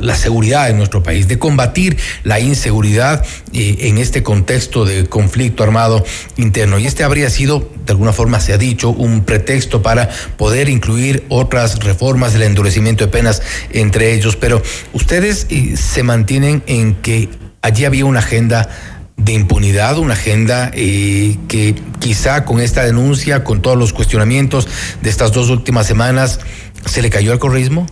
[0.00, 3.24] la, seguridad en nuestro país, de combatir la inseguridad
[3.54, 6.04] eh, en este contexto de conflicto armado
[6.36, 6.78] interno.
[6.78, 11.24] Y este habría sido, de alguna forma se ha dicho, un pretexto para poder incluir
[11.28, 17.28] otras reformas del endurecimiento de penas entre ellos, pero ustedes eh, se mantienen en que
[17.62, 18.68] allí había una agenda
[19.16, 24.68] de impunidad, una agenda eh, que quizá con esta denuncia, con todos los cuestionamientos
[25.00, 26.40] de estas dos últimas semanas,
[26.86, 27.86] se le cayó al correísmo?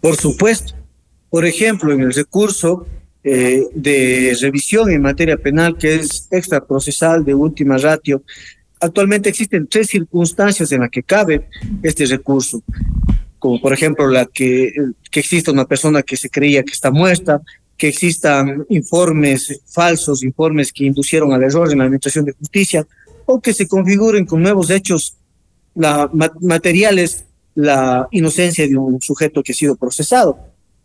[0.00, 0.74] Por supuesto.
[1.30, 2.86] Por ejemplo, en el recurso
[3.24, 8.22] eh, de revisión en materia penal, que es extraprocesal de última ratio,
[8.82, 11.48] Actualmente existen tres circunstancias en las que cabe
[11.84, 12.64] este recurso,
[13.38, 14.72] como por ejemplo la que,
[15.08, 17.40] que exista una persona que se creía que está muerta,
[17.76, 22.84] que existan informes falsos, informes que inducieron al error en la administración de justicia,
[23.24, 25.16] o que se configuren con nuevos hechos
[25.76, 30.38] la, materiales la inocencia de un sujeto que ha sido procesado.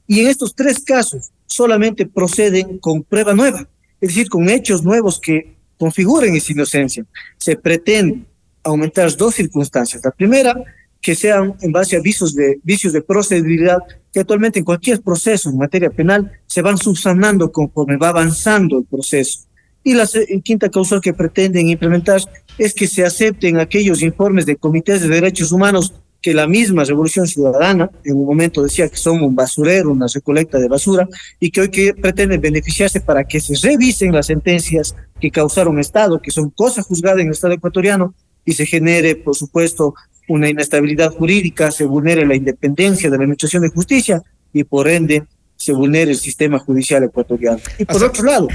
[0.05, 3.67] Y en estos tres casos solamente proceden con prueba nueva,
[3.99, 7.06] es decir, con hechos nuevos que configuren esa inocencia.
[7.38, 8.26] Se pretende
[8.63, 10.02] aumentar dos circunstancias.
[10.04, 10.56] La primera,
[11.02, 13.80] que sean en base a vicios de, vicios de procedibilidad
[14.12, 18.86] que actualmente en cualquier proceso en materia penal se van subsanando conforme va avanzando el
[18.86, 19.48] proceso.
[19.84, 20.06] Y la
[20.44, 22.20] quinta causal que pretenden implementar
[22.58, 27.27] es que se acepten aquellos informes de comités de derechos humanos que la misma Revolución
[27.27, 31.08] Ciudadana en un momento decía que son un basurero, una recolecta de basura,
[31.39, 36.21] y que hoy que pretenden beneficiarse para que se revisen las sentencias que causaron Estado,
[36.21, 38.13] que son cosas juzgadas en el Estado ecuatoriano,
[38.45, 39.93] y se genere, por supuesto,
[40.27, 45.23] una inestabilidad jurídica, se vulnere la independencia de la Administración de Justicia y por ende
[45.56, 47.60] se vulnere el sistema judicial ecuatoriano.
[47.77, 48.47] Y por otro lado,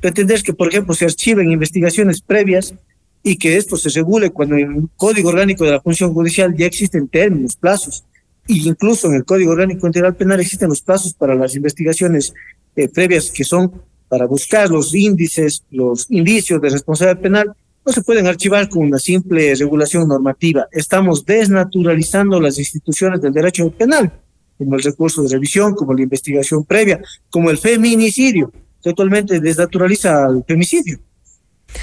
[0.00, 2.74] pretender que, por ejemplo, se archiven investigaciones previas
[3.22, 6.66] y que esto se regule cuando en el Código Orgánico de la Función Judicial ya
[6.66, 8.04] existen términos, plazos,
[8.48, 12.34] e incluso en el Código Orgánico Integral Penal existen los plazos para las investigaciones
[12.74, 13.72] eh, previas que son
[14.08, 18.98] para buscar los índices, los indicios de responsabilidad penal, no se pueden archivar con una
[18.98, 20.68] simple regulación normativa.
[20.70, 24.12] Estamos desnaturalizando las instituciones del derecho penal,
[24.58, 30.26] como el recurso de revisión, como la investigación previa, como el feminicidio, que actualmente desnaturaliza
[30.26, 30.98] el femicidio.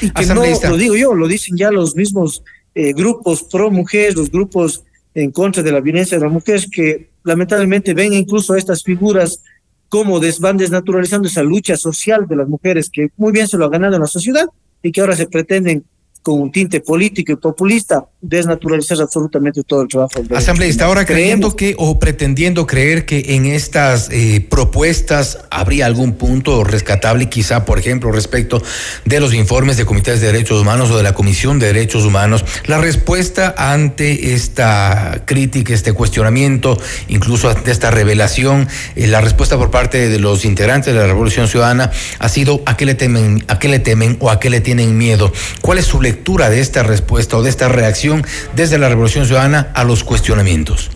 [0.01, 2.43] Y que no lo digo yo, lo dicen ya los mismos
[2.75, 7.09] eh, grupos pro mujeres, los grupos en contra de la violencia de la mujer, que
[7.23, 9.41] lamentablemente ven incluso estas figuras
[9.89, 13.65] como des, van desnaturalizando esa lucha social de las mujeres que muy bien se lo
[13.65, 14.45] ha ganado en la sociedad
[14.83, 15.83] y que ahora se pretenden
[16.21, 20.21] con un tinte político y populista, desnaturalizar absolutamente todo el trabajo.
[20.35, 26.63] Asambleísta, ahora creyendo que o pretendiendo creer que en estas eh, propuestas habría algún punto
[26.63, 28.61] rescatable, quizá, por ejemplo, respecto
[29.05, 32.43] de los informes de comités de derechos humanos o de la Comisión de Derechos Humanos,
[32.65, 36.77] la respuesta ante esta crítica, este cuestionamiento,
[37.07, 41.47] incluso ante esta revelación, eh, la respuesta por parte de los integrantes de la Revolución
[41.47, 44.61] Ciudadana ha sido a qué le temen, a qué le temen o a qué le
[44.61, 45.31] tienen miedo.
[45.61, 48.23] ¿Cuál es su lectura de esta respuesta o de esta reacción
[48.55, 50.89] desde la Revolución Ciudadana a los cuestionamientos?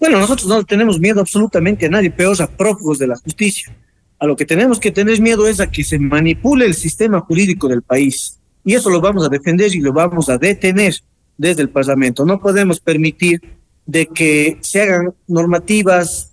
[0.00, 3.76] Bueno, nosotros no tenemos miedo absolutamente a nadie, peor a prófugos de la justicia.
[4.18, 7.68] A lo que tenemos que tener miedo es a que se manipule el sistema jurídico
[7.68, 8.38] del país.
[8.64, 10.94] Y eso lo vamos a defender y lo vamos a detener
[11.36, 12.24] desde el Parlamento.
[12.24, 13.42] No podemos permitir
[13.84, 16.32] de que se hagan normativas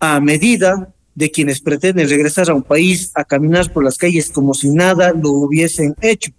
[0.00, 4.54] a medida de quienes pretenden regresar a un país a caminar por las calles como
[4.54, 6.32] si nada lo hubiesen hecho.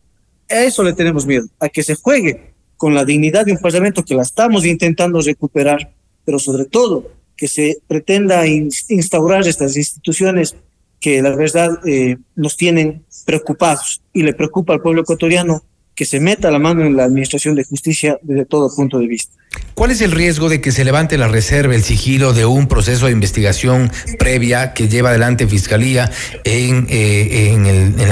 [0.50, 4.04] A eso le tenemos miedo, a que se juegue con la dignidad de un parlamento
[4.04, 5.92] que la estamos intentando recuperar,
[6.26, 10.56] pero sobre todo que se pretenda instaurar estas instituciones
[11.00, 15.64] que la verdad eh, nos tienen preocupados y le preocupa al pueblo ecuatoriano
[16.00, 19.36] que se meta la mano en la administración de justicia desde todo punto de vista.
[19.74, 23.08] ¿Cuál es el riesgo de que se levante la reserva, el sigilo de un proceso
[23.08, 26.10] de investigación previa que lleva adelante Fiscalía
[26.46, 27.54] en, eh,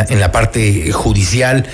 [0.09, 1.65] en, la parte judicial?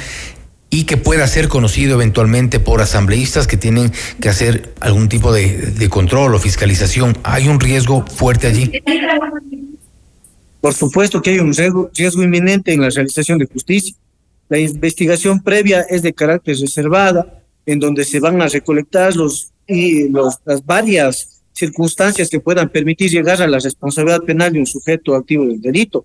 [0.74, 5.56] Y que pueda ser conocido eventualmente por asambleístas que tienen que hacer algún tipo de,
[5.58, 7.16] de, control o fiscalización.
[7.22, 8.82] ¿Hay un riesgo fuerte allí?
[10.60, 13.96] Por supuesto que hay un riesgo, riesgo inminente en la realización de justicia.
[14.50, 20.10] La investigación previa es de carácter reservada, en donde se van a recolectar los, y
[20.10, 25.14] los, las varias circunstancias que puedan permitir llegar a la responsabilidad penal de un sujeto
[25.14, 26.04] activo del delito.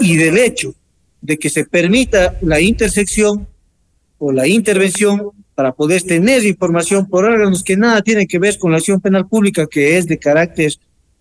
[0.00, 0.74] Y del hecho
[1.20, 3.46] de que se permita la intersección
[4.18, 8.72] o la intervención para poder tener información por órganos que nada tienen que ver con
[8.72, 10.72] la acción penal pública, que es de carácter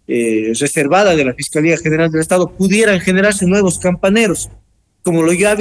[0.08, 4.50] eh, reservada de la Fiscalía General del Estado, pudieran generarse nuevos campaneros,
[5.04, 5.56] como lo ya,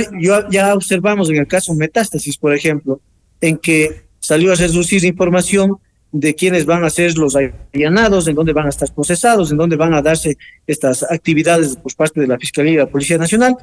[0.51, 3.01] ya observamos en el caso Metástasis, por ejemplo,
[3.41, 5.76] en que salió a reducir información
[6.12, 9.76] de quiénes van a ser los allanados, en dónde van a estar procesados, en dónde
[9.76, 13.57] van a darse estas actividades por parte de la Fiscalía y la Policía Nacional,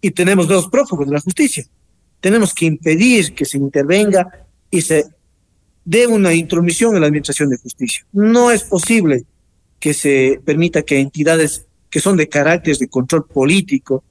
[0.00, 1.64] y tenemos dos prófugos de la justicia
[2.20, 5.06] tenemos que impedir que se intervenga y se
[5.84, 8.06] dé una intromisión en la administración de justicia.
[8.12, 9.24] No es posible
[9.78, 14.04] que se permita que entidades que son de carácter de control político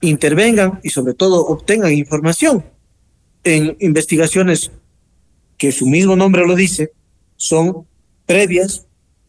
[0.00, 2.64] intervengan y sobre todo obtengan información
[3.44, 4.70] en investigaciones
[5.58, 6.92] que su mismo nombre lo dice,
[7.36, 7.86] son
[8.24, 8.86] previas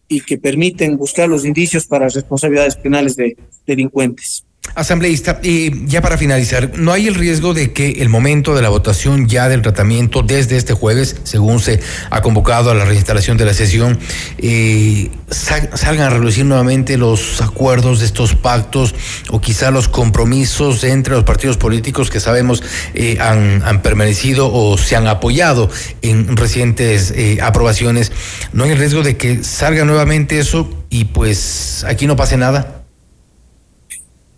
[0.08, 4.46] y que permiten buscar los indicios para responsabilidades penales de delincuentes.
[4.74, 8.70] Asambleísta, y ya para finalizar, ¿no hay el riesgo de que el momento de la
[8.70, 13.46] votación ya del tratamiento desde este jueves, según se ha convocado a la reinstalación de
[13.46, 14.00] la sesión,
[14.38, 18.96] eh, salgan a relucir nuevamente los acuerdos de estos pactos
[19.30, 22.64] o quizá los compromisos entre los partidos políticos que sabemos
[22.94, 25.70] eh, han, han, permanecido o se han apoyado
[26.02, 28.12] en recientes eh, aprobaciones?
[28.54, 32.81] ¿No hay el riesgo de que salga nuevamente eso y pues aquí no pase nada?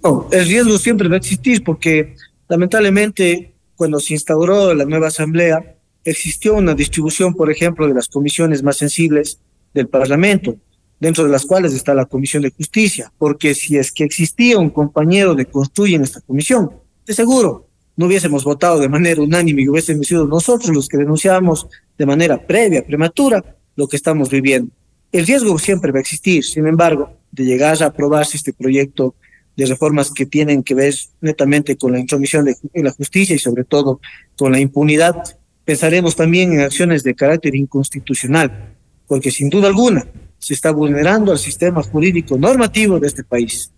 [0.04, 2.16] No, el riesgo siempre va a existir porque
[2.50, 8.62] lamentablemente cuando se instauró la nueva asamblea existió una distribución, por ejemplo, de las comisiones
[8.64, 9.40] más sensibles
[9.74, 10.58] del Parlamento,
[11.00, 14.70] dentro de las cuales está la Comisión de Justicia, porque si es que existía un
[14.70, 16.72] compañero de construir en esta comisión,
[17.06, 21.68] de seguro no hubiésemos votado de manera unánime y hubiésemos sido nosotros los que denunciábamos
[21.98, 24.72] de manera previa, prematura, lo que estamos viviendo.
[25.12, 29.16] El riesgo siempre va a existir, sin embargo, de llegar a aprobarse este proyecto
[29.56, 33.64] de reformas que tienen que ver netamente con la intromisión de, la justicia y sobre
[33.64, 34.00] todo
[34.38, 35.16] con la impunidad,
[35.64, 38.76] pensaremos también en acciones de carácter inconstitucional,
[39.08, 40.06] porque sin duda alguna
[40.40, 43.72] se está vulnerando al sistema jurídico normativo de este país.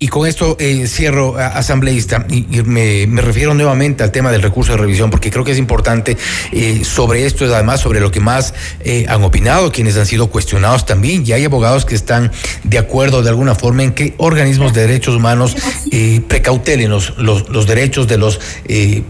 [0.00, 4.70] Y con esto eh, cierro, asambleísta, y, me, me, refiero nuevamente al tema del recurso
[4.70, 6.16] de revisión, porque creo que es importante
[6.52, 10.28] eh, sobre esto, es además sobre lo que más eh, han opinado, quienes han sido
[10.28, 12.30] cuestionados también, y hay abogados que están
[12.62, 15.56] de acuerdo de alguna forma en que organismos de derechos humanos
[15.90, 18.38] eh, precautelen los, los, los, derechos de los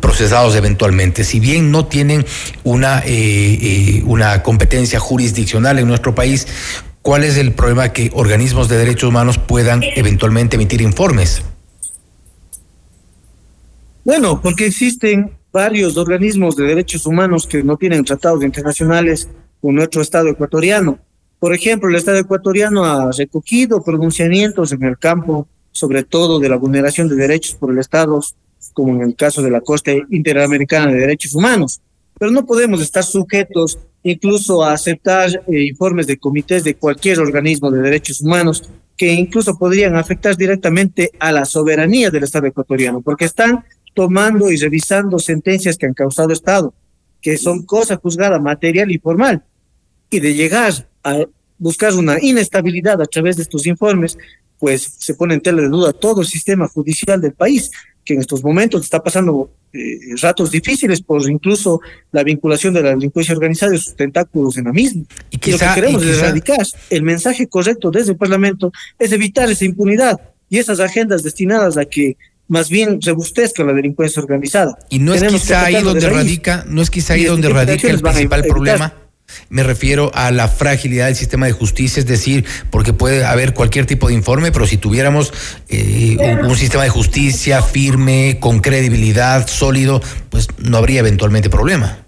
[0.01, 1.23] procesados eventualmente.
[1.23, 2.25] Si bien no tienen
[2.65, 3.05] una,
[4.05, 6.47] una competencia jurisdiccional en nuestro país,
[7.03, 11.43] ¿Cuál es el problema que organismos de derechos humanos puedan eventualmente emitir informes?
[14.05, 19.29] Bueno, porque existen varios organismos de derechos humanos que no tienen tratados internacionales
[19.61, 20.99] con nuestro Estado ecuatoriano.
[21.39, 26.57] Por ejemplo, el Estado ecuatoriano ha recogido pronunciamientos en el campo, sobre todo de la
[26.57, 28.21] vulneración de derechos por el Estado,
[28.73, 31.81] como en el caso de la Corte Interamericana de Derechos Humanos.
[32.19, 37.71] Pero no podemos estar sujetos incluso a aceptar eh, informes de comités de cualquier organismo
[37.71, 38.63] de derechos humanos
[38.97, 44.57] que incluso podrían afectar directamente a la soberanía del Estado ecuatoriano, porque están tomando y
[44.57, 46.75] revisando sentencias que han causado Estado,
[47.23, 49.45] que son cosas juzgadas material y formal,
[50.11, 51.25] y de llegar a
[51.59, 54.19] buscar una inestabilidad a través de estos informes,
[54.59, 57.71] pues se pone en tela de duda todo el sistema judicial del país,
[58.09, 62.89] que en estos momentos está pasando eh, ratos difíciles por incluso la vinculación de la
[62.89, 65.05] delincuencia organizada y sus tentáculos en la misma.
[65.29, 66.15] Y, quizá, lo que queremos quizá...
[66.15, 71.77] erradicar, el mensaje correcto desde el Parlamento es evitar esa impunidad y esas agendas destinadas
[71.77, 74.79] a que más bien rebustezca la delincuencia organizada.
[74.89, 78.43] Y no es quizá ahí donde radica, no es quizá ahí donde radica el principal
[78.45, 78.95] problema.
[79.51, 83.87] Me refiero a la fragilidad del sistema de justicia, es decir, porque puede haber cualquier
[83.87, 85.33] tipo de informe, pero si tuviéramos
[85.69, 90.01] eh, un, sistema de justicia firme, con credibilidad, sólido,
[90.31, 92.05] pues no habría eventualmente problema.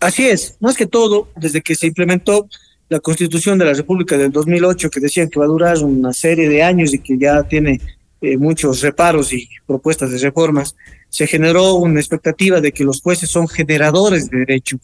[0.00, 2.48] Así es, más que todo, desde que se implementó
[2.88, 6.48] la Constitución de la República del 2008 que decían que va a durar una serie
[6.48, 7.80] de años y que ya tiene
[8.20, 10.76] eh, muchos reparos y propuestas de reformas,
[11.08, 14.78] se generó una expectativa de que los jueces son generadores de derecho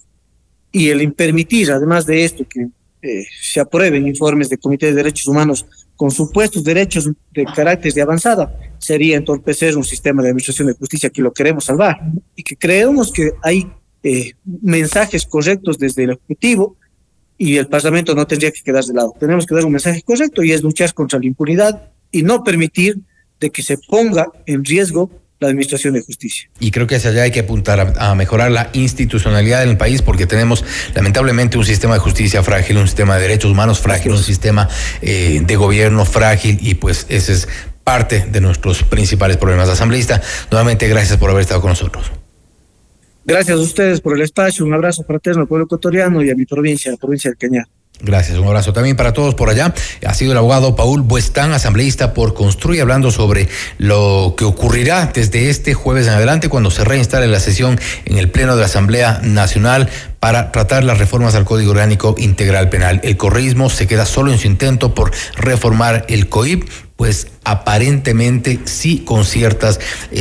[0.73, 2.69] y el impermitir, además de esto, que
[3.01, 5.66] eh, se aprueben informes de Comité de Derechos Humanos
[5.97, 11.11] con supuestos derechos de carácter de avanzada, sería entorpecer un sistema de administración de justicia
[11.11, 11.99] que lo queremos salvar
[12.37, 13.71] y que creemos que hay
[14.03, 16.77] eh, mensajes correctos desde el Ejecutivo
[17.37, 19.14] y el Parlamento no tendría que quedar de lado.
[19.19, 22.99] Tenemos que dar un mensaje correcto y es luchar contra la impunidad y no permitir
[23.41, 25.11] de que se ponga en riesgo
[25.41, 26.51] la Administración de Justicia.
[26.59, 30.03] Y creo que hacia allá hay que apuntar a, mejorar la institucionalidad en el país
[30.03, 30.64] porque tenemos
[30.95, 34.68] lamentablemente un sistema de justicia frágil, un sistema de derechos humanos frágil, un sistema
[35.01, 37.49] eh, de gobierno frágil y pues ese es
[37.84, 39.68] parte de nuestros principales problemas.
[39.68, 40.20] Asambleísta,
[40.51, 42.11] nuevamente gracias por haber estado con nosotros.
[43.24, 46.47] Gracias a ustedes por el espacio, un abrazo fraterno al pueblo ecuatoriano y a mi
[46.47, 47.66] provincia, la provincia del Cañar.
[48.01, 49.75] Gracias, un abrazo también para todos por allá.
[50.07, 55.51] Ha sido el abogado Paul Buestán, asambleísta por Construye, hablando sobre lo que ocurrirá desde
[55.51, 59.21] este jueves en adelante cuando se reinstale la sesión en el Pleno de la Asamblea
[59.25, 59.89] Nacional
[60.21, 63.01] para tratar las reformas al Código Orgánico Integral Penal.
[63.03, 66.69] El correísmo se queda solo en su intento por reformar el COIP,
[66.99, 69.79] pues aparentemente sí con ciertas
[70.11, 70.19] eh,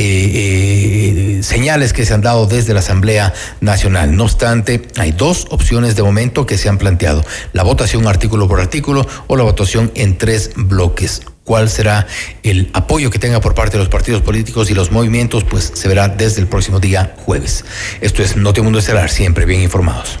[1.38, 4.14] eh, señales que se han dado desde la Asamblea Nacional.
[4.14, 8.60] No obstante, hay dos opciones de momento que se han planteado, la votación artículo por
[8.60, 11.22] artículo o la votación en tres bloques.
[11.42, 12.06] ¿Cuál será
[12.44, 15.42] el apoyo que tenga por parte de los partidos políticos y los movimientos?
[15.42, 17.64] Pues se verá desde el próximo día jueves.
[18.00, 20.20] Esto es Notimundo Estelar, siempre bien informados.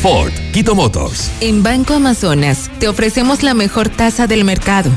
[0.00, 1.30] Ford, Quito Motors.
[1.40, 4.90] En Banco Amazonas te ofrecemos la mejor tasa del mercado.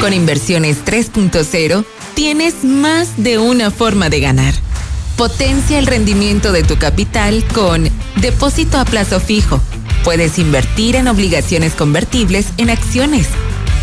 [0.00, 4.54] Con inversiones 3.0 tienes más de una forma de ganar.
[5.16, 9.60] Potencia el rendimiento de tu capital con depósito a plazo fijo.
[10.02, 13.28] Puedes invertir en obligaciones convertibles en acciones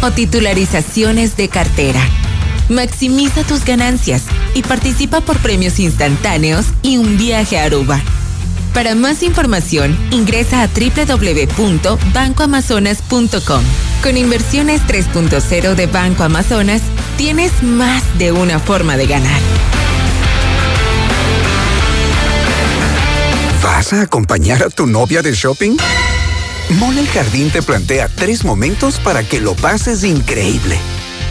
[0.01, 2.01] o titularizaciones de cartera.
[2.69, 4.23] Maximiza tus ganancias
[4.53, 8.01] y participa por premios instantáneos y un viaje a Aruba.
[8.73, 13.63] Para más información, ingresa a www.bancoamazonas.com.
[14.01, 16.81] Con inversiones 3.0 de Banco Amazonas,
[17.17, 19.41] tienes más de una forma de ganar.
[23.61, 25.77] ¿Vas a acompañar a tu novia de shopping?
[26.79, 30.79] Mole el Jardín te plantea tres momentos para que lo pases increíble.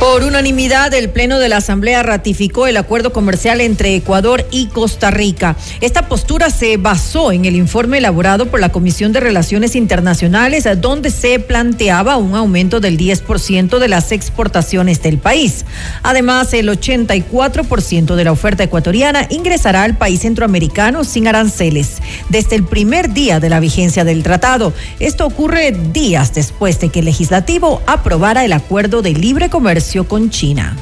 [0.00, 5.10] Por unanimidad, el Pleno de la Asamblea ratificó el acuerdo comercial entre Ecuador y Costa
[5.10, 5.56] Rica.
[5.80, 11.10] Esta postura se basó en el informe elaborado por la Comisión de Relaciones Internacionales, donde
[11.10, 15.64] se planteaba un aumento del 10% de las exportaciones del país.
[16.02, 22.64] Además, el 84% de la oferta ecuatoriana ingresará al país centroamericano sin aranceles desde el
[22.64, 24.72] primer día de la vigencia del tratado.
[25.00, 30.30] Esto ocurre días después de que el legislativo aprobara el acuerdo de libre comercio con
[30.30, 30.74] China.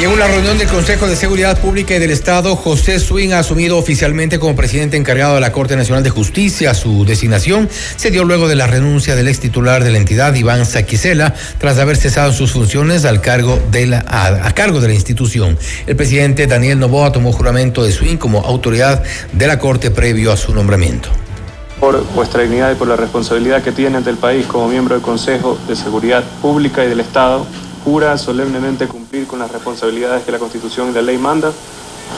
[0.00, 3.40] Y en una reunión del Consejo de Seguridad Pública y del Estado, José Swing ha
[3.40, 6.74] asumido oficialmente como presidente encargado de la Corte Nacional de Justicia.
[6.74, 10.64] Su designación se dio luego de la renuncia del ex titular de la entidad, Iván
[10.64, 15.58] Saquicela, tras haber cesado sus funciones al cargo de la, a, cargo de la institución.
[15.86, 20.36] El presidente Daniel Novoa tomó juramento de Swing como autoridad de la Corte previo a
[20.36, 21.10] su nombramiento
[21.80, 25.02] por vuestra dignidad y por la responsabilidad que tiene ante el país como miembro del
[25.02, 27.44] Consejo de Seguridad Pública y del Estado,
[27.84, 31.52] jura solemnemente cumplir con las responsabilidades que la Constitución y la ley manda,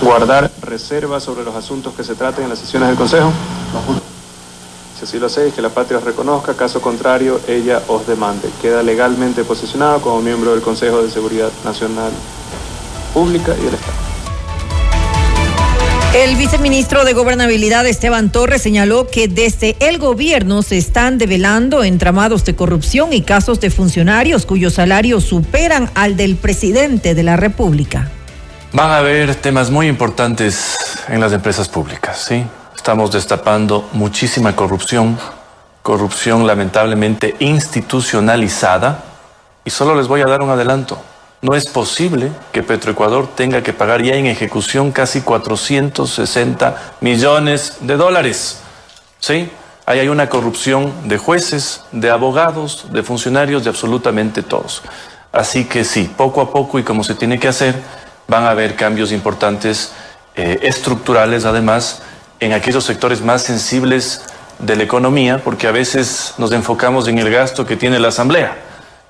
[0.02, 3.32] guardar reservas sobre los asuntos que se traten en las sesiones del Consejo.
[4.98, 8.48] Si así lo hacéis, que la patria os reconozca, caso contrario, ella os demande.
[8.62, 12.10] Queda legalmente posicionado como miembro del Consejo de Seguridad Nacional
[13.12, 14.05] Pública y del Estado.
[16.14, 22.44] El viceministro de Gobernabilidad Esteban Torres señaló que desde el gobierno se están develando entramados
[22.44, 28.10] de corrupción y casos de funcionarios cuyos salarios superan al del presidente de la República.
[28.72, 30.76] Van a haber temas muy importantes
[31.08, 32.44] en las empresas públicas, ¿sí?
[32.74, 35.18] Estamos destapando muchísima corrupción,
[35.82, 39.04] corrupción lamentablemente institucionalizada,
[39.64, 40.98] y solo les voy a dar un adelanto.
[41.46, 47.96] No es posible que Petroecuador tenga que pagar ya en ejecución casi 460 millones de
[47.96, 48.58] dólares.
[49.20, 49.48] ¿Sí?
[49.86, 54.82] Ahí hay una corrupción de jueces, de abogados, de funcionarios, de absolutamente todos.
[55.30, 57.76] Así que sí, poco a poco y como se tiene que hacer,
[58.26, 59.92] van a haber cambios importantes,
[60.34, 62.02] eh, estructurales además,
[62.40, 64.24] en aquellos sectores más sensibles
[64.58, 68.65] de la economía, porque a veces nos enfocamos en el gasto que tiene la Asamblea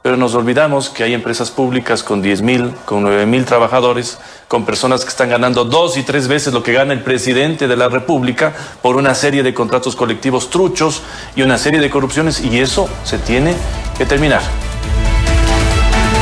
[0.07, 4.65] pero nos olvidamos que hay empresas públicas con 10 mil, con 9 mil trabajadores, con
[4.65, 7.89] personas que están ganando dos y tres veces lo que gana el presidente de la
[7.89, 11.03] República por una serie de contratos colectivos truchos
[11.35, 13.57] y una serie de corrupciones y eso se tiene
[13.99, 14.43] que terminar.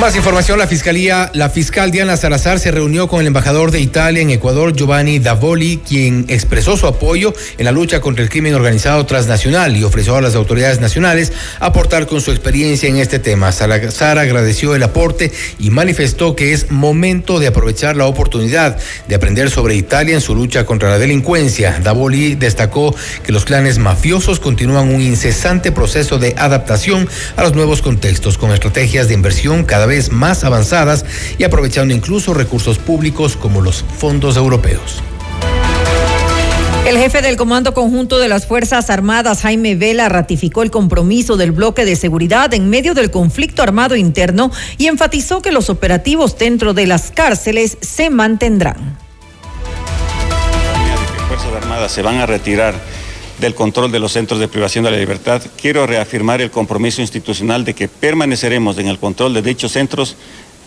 [0.05, 4.20] Más información, la fiscalía, la fiscal Diana Salazar se reunió con el embajador de Italia
[4.20, 9.07] en Ecuador, Giovanni Davoli, quien expresó su apoyo en la lucha contra el crimen organizado
[9.07, 13.50] transnacional y ofreció a las autoridades nacionales aportar con su experiencia en este tema.
[13.50, 18.76] Salazar agradeció el aporte y manifestó que es momento de aprovechar la oportunidad
[19.09, 21.80] de aprender sobre Italia en su lucha contra la delincuencia.
[21.82, 27.80] Davoli destacó que los clanes mafiosos continúan un incesante proceso de adaptación a los nuevos
[27.80, 31.05] contextos con estrategias de inversión cada vez más avanzadas
[31.38, 35.03] y aprovechando incluso recursos públicos como los fondos europeos.
[36.86, 41.51] El jefe del Comando Conjunto de las Fuerzas Armadas, Jaime Vela, ratificó el compromiso del
[41.51, 46.74] bloque de seguridad en medio del conflicto armado interno y enfatizó que los operativos dentro
[46.74, 48.99] de las cárceles se mantendrán.
[51.16, 52.74] Las Fuerzas Armadas se van a retirar
[53.39, 57.64] del control de los centros de privación de la libertad, quiero reafirmar el compromiso institucional
[57.64, 60.16] de que permaneceremos en el control de dichos centros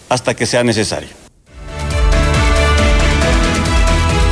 [0.09, 1.26] hasta que sea necesario.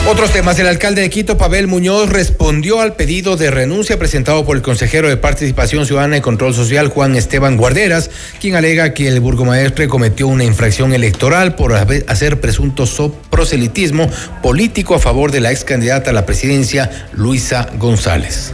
[0.07, 0.59] Otros temas.
[0.59, 5.09] El alcalde de Quito, Pavel Muñoz, respondió al pedido de renuncia presentado por el consejero
[5.09, 10.27] de Participación Ciudadana y Control Social, Juan Esteban Guarderas, quien alega que el burgomaestre cometió
[10.27, 12.85] una infracción electoral por hacer presunto
[13.31, 14.07] proselitismo
[14.43, 18.53] político a favor de la ex candidata a la presidencia, Luisa González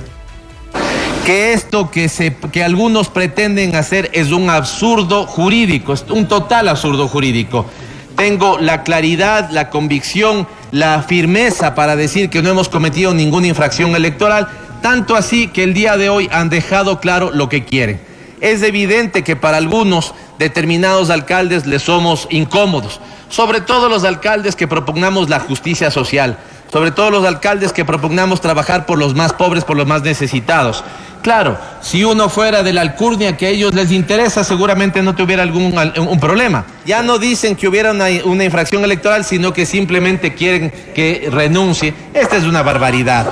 [1.25, 6.67] que esto que, se, que algunos pretenden hacer es un absurdo jurídico, es un total
[6.67, 7.67] absurdo jurídico.
[8.15, 13.95] Tengo la claridad, la convicción la firmeza para decir que no hemos cometido ninguna infracción
[13.95, 14.47] electoral,
[14.81, 17.99] tanto así que el día de hoy han dejado claro lo que quieren.
[18.39, 22.99] Es evidente que para algunos determinados alcaldes les somos incómodos,
[23.29, 26.37] sobre todo los alcaldes que propugnamos la justicia social,
[26.71, 30.83] sobre todo los alcaldes que propugnamos trabajar por los más pobres, por los más necesitados.
[31.21, 35.43] Claro, si uno fuera de la alcurnia que a ellos les interesa, seguramente no tuviera
[35.43, 36.65] algún un problema.
[36.85, 38.09] Ya no dicen que hubiera una,
[38.43, 41.93] infracción electoral, sino que simplemente quieren que renuncie.
[42.13, 43.27] Esta es una barbaridad.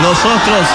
[0.00, 0.66] Nosotros,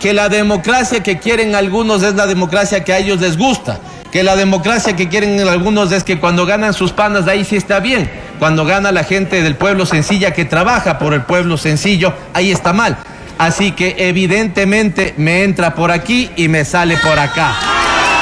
[0.00, 3.78] que la democracia que quieren algunos es la democracia que a ellos les gusta.
[4.10, 7.78] Que la democracia que quieren algunos es que cuando ganan sus panas, ahí sí está
[7.78, 8.10] bien.
[8.40, 12.72] Cuando gana la gente del pueblo sencilla que trabaja por el pueblo sencillo, ahí está
[12.72, 12.98] mal.
[13.38, 17.54] Así que evidentemente me entra por aquí y me sale por acá.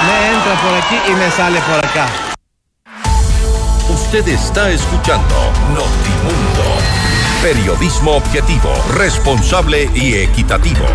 [0.07, 2.07] Me entra por aquí y me sale por acá.
[3.89, 6.63] Usted está escuchando Notimundo.
[7.43, 10.87] Periodismo objetivo, responsable y equitativo.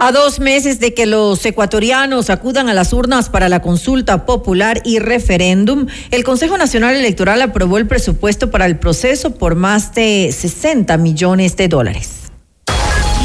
[0.00, 4.80] A dos meses de que los ecuatorianos acudan a las urnas para la consulta popular
[4.84, 10.32] y referéndum, el Consejo Nacional Electoral aprobó el presupuesto para el proceso por más de
[10.32, 12.10] 60 millones de dólares.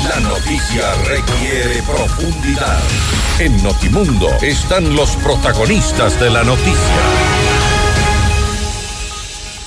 [0.09, 2.79] La noticia requiere profundidad.
[3.37, 7.52] En Notimundo están los protagonistas de la noticia.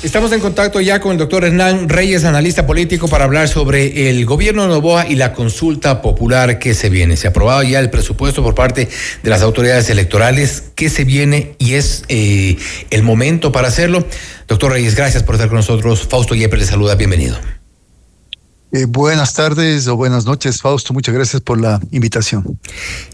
[0.07, 4.25] Estamos en contacto ya con el doctor Hernán Reyes, analista político, para hablar sobre el
[4.25, 7.17] gobierno de Novoa y la consulta popular que se viene.
[7.17, 8.89] Se ha aprobado ya el presupuesto por parte
[9.25, 12.57] de las autoridades electorales que se viene y es eh,
[12.91, 14.07] el momento para hacerlo.
[14.47, 16.07] Doctor Reyes, gracias por estar con nosotros.
[16.09, 17.37] Fausto Yepes le saluda, bienvenido.
[18.73, 20.93] Eh, buenas tardes o buenas noches, Fausto.
[20.93, 22.59] Muchas gracias por la invitación.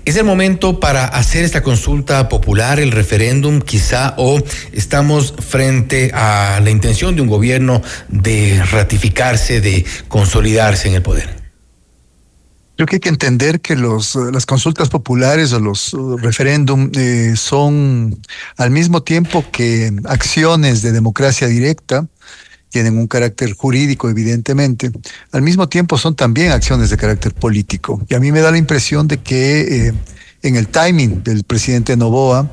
[0.05, 4.41] ¿Es el momento para hacer esta consulta popular, el referéndum quizá, o
[4.73, 11.43] estamos frente a la intención de un gobierno de ratificarse, de consolidarse en el poder?
[12.77, 18.19] Creo que hay que entender que los, las consultas populares o los referéndum eh, son
[18.57, 22.09] al mismo tiempo que acciones de democracia directa,
[22.73, 24.91] tienen un carácter jurídico, evidentemente,
[25.31, 28.01] al mismo tiempo son también acciones de carácter político.
[28.09, 29.95] Y a mí me da la impresión de que eh,
[30.43, 32.51] en el timing del presidente Novoa,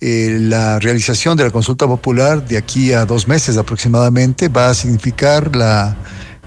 [0.00, 4.74] eh, la realización de la consulta popular de aquí a dos meses aproximadamente va a
[4.74, 5.96] significar la,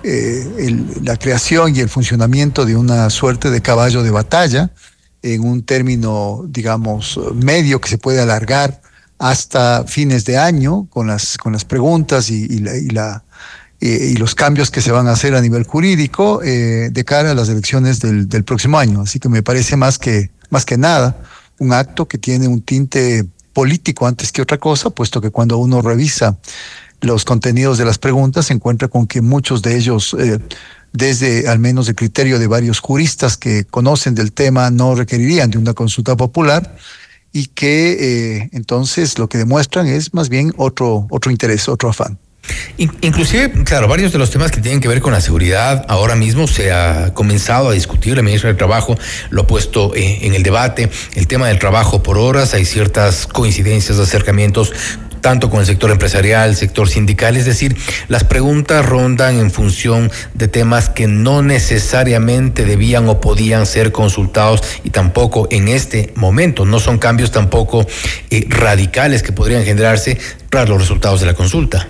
[0.04, 4.70] eh, la creación y el funcionamiento de una suerte de caballo de batalla
[5.22, 8.82] en un término, digamos, medio que se puede alargar
[9.24, 13.24] hasta fines de año con las, con las preguntas y, la,
[13.80, 17.34] y, los cambios que se van a hacer a nivel jurídico eh, de cara a
[17.34, 19.00] las elecciones del, del, próximo año.
[19.00, 21.16] Así que me parece más que, más que nada
[21.58, 25.82] un acto que tiene un tinte político antes que otra cosa, puesto que cuando uno
[25.82, 26.38] revisa
[27.00, 30.40] los contenidos de las preguntas se encuentra con que muchos de ellos, eh,
[30.92, 35.60] desde al menos el criterio de varios juristas que conocen del tema, no requerirían de
[35.60, 36.76] una consulta popular
[37.34, 42.20] y que eh, entonces lo que demuestran es más bien otro, otro interés, otro afán.
[42.78, 46.46] Inclusive, claro, varios de los temas que tienen que ver con la seguridad ahora mismo
[46.48, 48.18] se ha comenzado a discutir.
[48.18, 48.98] El ministro del Trabajo
[49.30, 50.90] lo ha puesto eh, en el debate.
[51.14, 54.74] El tema del trabajo por horas, hay ciertas coincidencias, acercamientos
[55.24, 57.78] tanto con el sector empresarial, sector sindical, es decir,
[58.10, 64.62] las preguntas rondan en función de temas que no necesariamente debían o podían ser consultados
[64.84, 67.88] y tampoco en este momento, no son cambios tampoco
[68.30, 70.20] eh, radicales que podrían generarse
[70.50, 71.88] tras los resultados de la consulta.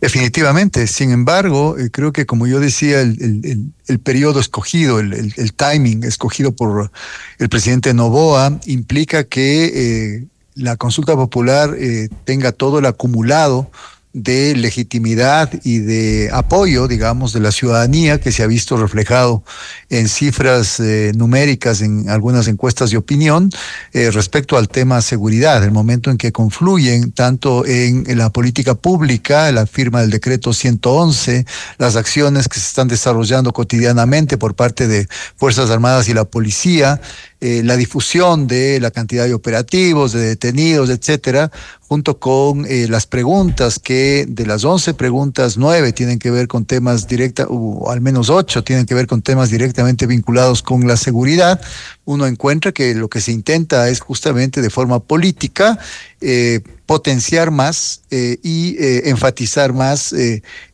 [0.00, 0.88] Definitivamente.
[0.88, 6.50] Sin embargo, eh, creo que como yo decía, el, el, periodo escogido, el, timing escogido
[6.50, 6.90] por
[7.38, 10.24] el presidente Novoa implica que eh,
[10.54, 13.70] la consulta popular eh, tenga todo el acumulado
[14.12, 19.42] de legitimidad y de apoyo, digamos, de la ciudadanía que se ha visto reflejado
[19.88, 23.50] en cifras eh, numéricas en algunas encuestas de opinión
[23.92, 29.50] eh, respecto al tema seguridad, el momento en que confluyen tanto en, la política pública,
[29.50, 31.46] la firma del decreto 111,
[31.78, 37.00] las acciones que se están desarrollando cotidianamente por parte de Fuerzas Armadas y la policía,
[37.44, 43.08] eh, la difusión de la cantidad de operativos, de detenidos, etcétera, junto con eh, las
[43.08, 48.00] preguntas que de las 11 preguntas, 9 tienen que ver con temas directos, o al
[48.00, 51.60] menos 8 tienen que ver con temas directamente vinculados con la seguridad,
[52.04, 55.78] uno encuentra que lo que se intenta es justamente de forma política
[56.20, 60.14] eh, potenciar más eh, y eh, enfatizar más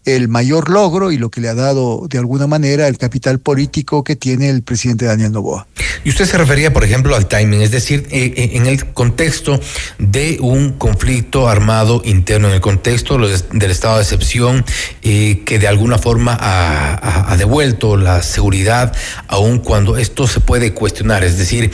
[0.05, 4.03] el mayor logro y lo que le ha dado de alguna manera el capital político
[4.03, 5.68] que tiene el presidente Daniel Novoa.
[6.03, 9.61] Y usted se refería, por ejemplo, al timing, es decir, en el contexto
[9.99, 14.64] de un conflicto armado interno, en el contexto del estado de excepción,
[15.03, 18.95] que de alguna forma ha, ha devuelto la seguridad,
[19.29, 21.71] aun cuando esto se puede cuestionar, es decir,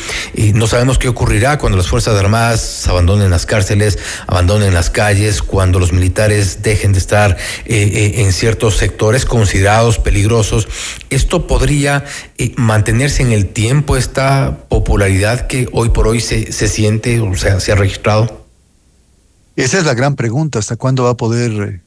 [0.54, 5.78] no sabemos qué ocurrirá cuando las Fuerzas Armadas abandonen las cárceles abandonen las calles, cuando
[5.78, 10.68] los militares dejen de estar eh, eh, en ciertos sectores considerados peligrosos.
[11.10, 12.04] ¿Esto podría
[12.38, 17.34] eh, mantenerse en el tiempo, esta popularidad que hoy por hoy se, se siente o
[17.36, 18.44] sea, se ha registrado?
[19.56, 21.82] Esa es la gran pregunta, ¿hasta cuándo va a poder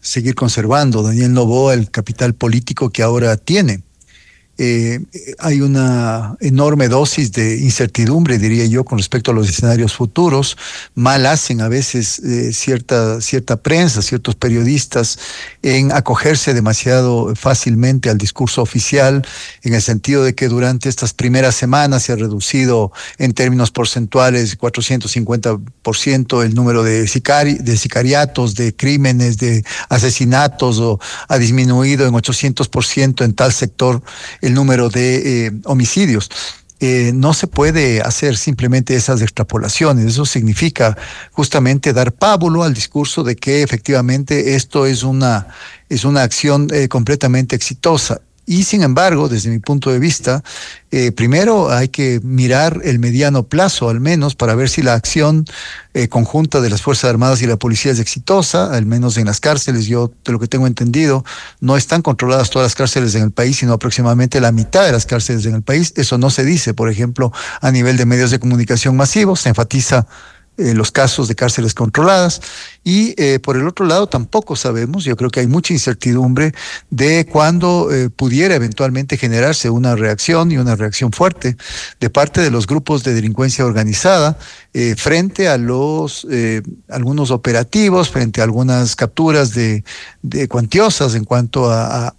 [0.00, 3.82] seguir conservando Daniel Novoa el capital político que ahora tiene?
[4.62, 5.00] Eh,
[5.38, 10.58] hay una enorme dosis de incertidumbre, diría yo, con respecto a los escenarios futuros.
[10.94, 15.18] Mal hacen a veces eh, cierta, cierta prensa, ciertos periodistas
[15.62, 19.26] en acogerse demasiado fácilmente al discurso oficial,
[19.62, 24.58] en el sentido de que durante estas primeras semanas se ha reducido en términos porcentuales
[24.58, 33.24] 450% el número de, de sicariatos, de crímenes, de asesinatos, o ha disminuido en 800%
[33.24, 34.02] en tal sector
[34.54, 36.30] número de eh, homicidios.
[36.82, 40.06] Eh, no se puede hacer simplemente esas extrapolaciones.
[40.06, 40.96] Eso significa
[41.30, 45.48] justamente dar pábulo al discurso de que efectivamente esto es una,
[45.90, 48.22] es una acción eh, completamente exitosa.
[48.50, 50.42] Y sin embargo, desde mi punto de vista,
[50.90, 55.44] eh, primero hay que mirar el mediano plazo al menos para ver si la acción
[55.94, 59.38] eh, conjunta de las Fuerzas Armadas y la policía es exitosa, al menos en las
[59.38, 61.24] cárceles, yo de lo que tengo entendido,
[61.60, 65.06] no están controladas todas las cárceles en el país, sino aproximadamente la mitad de las
[65.06, 65.92] cárceles en el país.
[65.94, 70.08] Eso no se dice, por ejemplo, a nivel de medios de comunicación masivos, se enfatiza
[70.60, 72.42] eh, los casos de cárceles controladas
[72.82, 76.54] y eh, por el otro lado tampoco sabemos, yo creo que hay mucha incertidumbre
[76.88, 81.56] de cuándo eh, pudiera eventualmente generarse una reacción y una reacción fuerte
[82.00, 84.38] de parte de los grupos de delincuencia organizada
[84.96, 86.24] frente a los
[86.88, 89.82] algunos operativos, frente a algunas capturas de,
[90.48, 92.14] cuantiosas en cuanto a,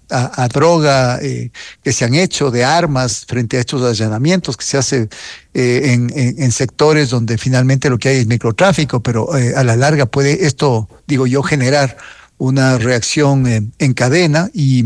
[0.51, 5.07] droga que se han hecho, de armas, frente a estos allanamientos que se hace
[5.53, 10.89] en, sectores donde finalmente lo que hay es microtráfico, pero a la larga puede esto,
[11.07, 11.97] digo yo, generar
[12.41, 14.83] una reacción en cadena y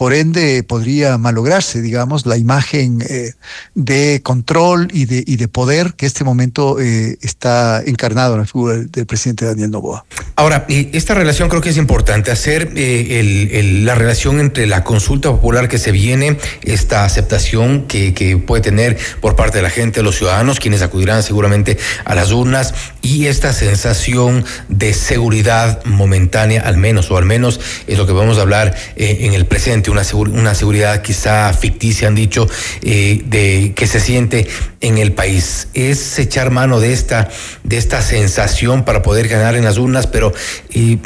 [0.00, 3.32] por ende podría malograrse, digamos, la imagen eh,
[3.74, 8.46] de control y de, y de poder que este momento eh, está encarnado en la
[8.46, 10.06] figura del, presidente Daniel Novoa.
[10.36, 15.68] Ahora, esta relación creo que es importante, hacer eh, la relación entre la consulta popular
[15.68, 20.16] que se viene, esta aceptación que, que puede tener por parte de la gente, los
[20.16, 21.76] ciudadanos, quienes acudirán seguramente
[22.06, 22.72] a las urnas,
[23.02, 28.38] y esta sensación de seguridad momentánea, al menos, o al menos es lo que vamos
[28.38, 32.48] a hablar en el presente una, una seguridad quizá ficticia, han dicho,
[32.82, 34.46] eh, de que se siente
[34.80, 35.68] en el país.
[35.74, 37.28] Es echar mano de esta,
[37.62, 40.32] de esta sensación para poder ganar en las urnas, pero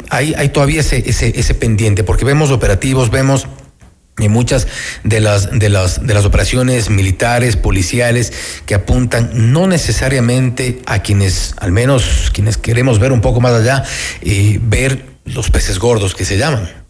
[0.09, 3.47] hay, todavía ese, ese, ese pendiente, porque vemos operativos, vemos
[4.17, 4.67] y muchas
[5.03, 8.31] de las de las de las operaciones militares policiales
[8.65, 13.83] que apuntan no necesariamente a quienes al menos quienes queremos ver un poco más allá
[14.21, 16.85] eh, ver los peces gordos que se llaman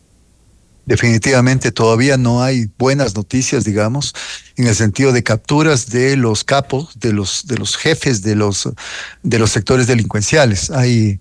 [0.85, 4.13] definitivamente todavía no hay buenas noticias, digamos,
[4.55, 8.69] en el sentido de capturas de los capos, de los, de los jefes de los,
[9.23, 10.69] de los sectores delincuenciales.
[10.69, 11.19] Hay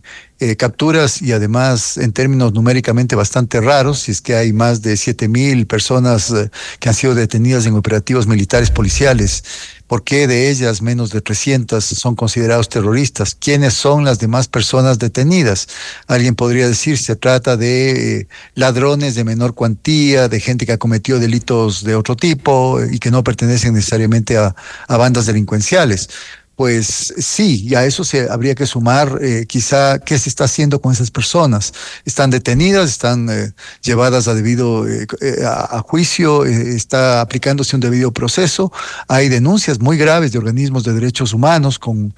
[0.50, 4.98] eh, capturas y además en términos numéricamente bastante raros, si es que hay más de
[4.98, 9.42] siete mil personas eh, que han sido detenidas en operativos militares policiales.
[9.86, 13.34] ¿Por qué de ellas menos de 300 son considerados terroristas?
[13.34, 15.68] ¿Quiénes son las demás personas detenidas?
[16.06, 20.78] Alguien podría decir, se trata de eh, ladrones de menor cuantía, de gente que ha
[20.78, 24.54] cometido delitos de otro tipo y que no pertenecen necesariamente a,
[24.88, 26.10] a bandas delincuenciales
[26.56, 30.80] pues sí, y a eso se habría que sumar eh, quizá qué se está haciendo
[30.80, 31.72] con esas personas.
[32.04, 33.52] Están detenidas, están eh,
[33.82, 35.06] llevadas a debido eh,
[35.44, 38.72] a, juicio, está aplicándose un debido proceso.
[39.08, 42.14] Hay denuncias muy graves de organismos de derechos humanos con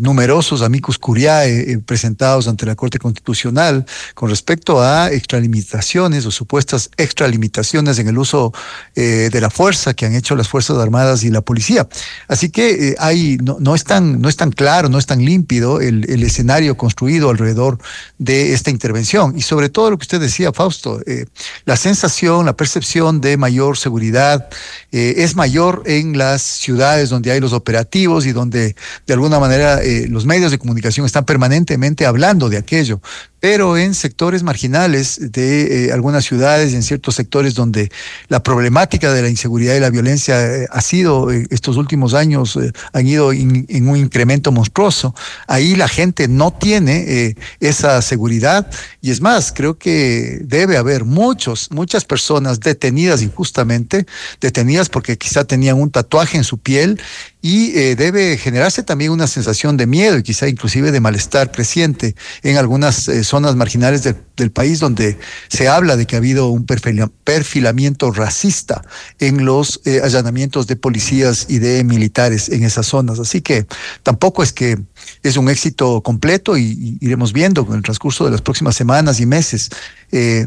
[0.00, 7.98] numerosos amicus curiae presentados ante la Corte Constitucional con respecto a extralimitaciones o supuestas extralimitaciones
[7.98, 8.52] en el uso
[8.94, 11.88] de la fuerza que han hecho las Fuerzas Armadas y la policía.
[12.26, 15.80] Así que hay no, no, es tan, no es tan claro, no es tan límpido
[15.80, 17.78] el, escenario construido alrededor
[18.18, 19.36] de esta intervención.
[19.36, 21.26] Y sobre todo lo que usted decía, Fausto, eh,
[21.64, 24.48] la sensación, la percepción de mayor seguridad
[24.90, 28.74] eh, es mayor en las ciudades donde hay los operativos y donde
[29.06, 33.00] de alguna manera eh, los medios de comunicación están permanentemente hablando de aquello
[33.40, 37.90] pero en sectores marginales de eh, algunas ciudades y en ciertos sectores donde
[38.28, 42.58] la problemática de la inseguridad y la violencia eh, ha sido eh, estos últimos años
[42.92, 45.14] han ido en un incremento monstruoso.
[45.46, 48.68] Ahí la gente no tiene esa seguridad
[49.00, 54.06] y es más, creo que debe haber muchos, muchas personas detenidas injustamente,
[54.40, 57.00] detenidas porque quizá tenían un tatuaje en su piel
[57.40, 62.16] y eh, debe generarse también una sensación de miedo y quizá inclusive de malestar creciente
[62.42, 65.18] en algunas eh, zonas marginales del país donde
[65.48, 68.82] se habla de que ha habido un perfilamiento racista
[69.20, 73.20] en los eh, allanamientos de policías y de militares en esas zonas.
[73.20, 73.66] Así que
[74.02, 74.78] tampoco es que
[75.22, 79.26] es un éxito completo y, iremos viendo en el transcurso de las próximas semanas y
[79.26, 79.70] meses.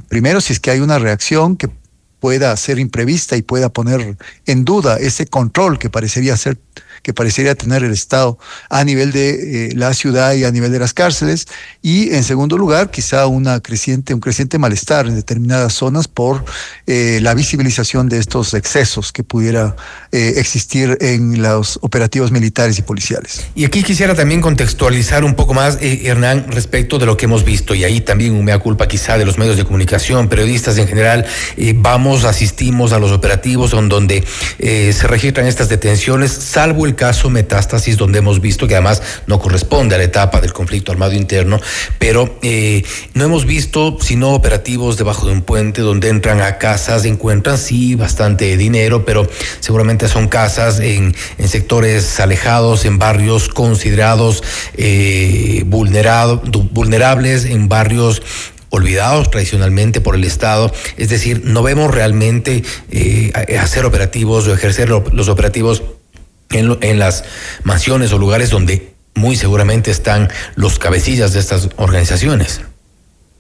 [0.10, 1.70] primero, si es que hay una reacción que
[2.22, 4.16] pueda ser imprevista y pueda poner
[4.46, 6.58] en duda ese control que parecería ser
[7.02, 8.38] que parecería tener el Estado
[8.70, 11.48] a nivel de eh, la ciudad y a nivel de las cárceles.
[11.82, 16.44] Y en segundo lugar quizá una creciente un creciente malestar en determinadas zonas por
[16.88, 19.76] eh, la visibilización de estos excesos que pudiera
[20.12, 23.46] eh, existir en los operativos militares y policiales.
[23.56, 27.74] Y aquí quisiera también contextualizar un poco más Hernán respecto de lo que hemos visto.
[27.74, 31.26] Y ahí también un mea culpa quizá de los medios de comunicación, periodistas en general,
[31.76, 34.24] vamos asistimos a los operativos donde
[34.60, 39.96] se registran estas detenciones salvo el caso Metástasis, donde hemos visto que además no corresponde
[39.96, 41.60] a la etapa del conflicto armado interno,
[42.00, 42.84] pero eh,
[43.14, 47.96] no hemos visto sino operativos debajo de un puente donde entran a casas, encuentran sí
[47.96, 49.28] bastante dinero, pero
[49.60, 51.16] seguramente son casas en,
[51.46, 54.44] sectores alejados, en barrios considerados
[54.76, 58.22] eh, vulnerables, en barrios
[58.70, 60.74] olvidados tradicionalmente por el Estado.
[60.98, 65.84] Es decir, no vemos realmente eh, hacer operativos o ejercer los operativos
[66.52, 67.24] en, en las
[67.64, 72.62] mansiones o lugares donde muy seguramente están los cabecillas de estas organizaciones.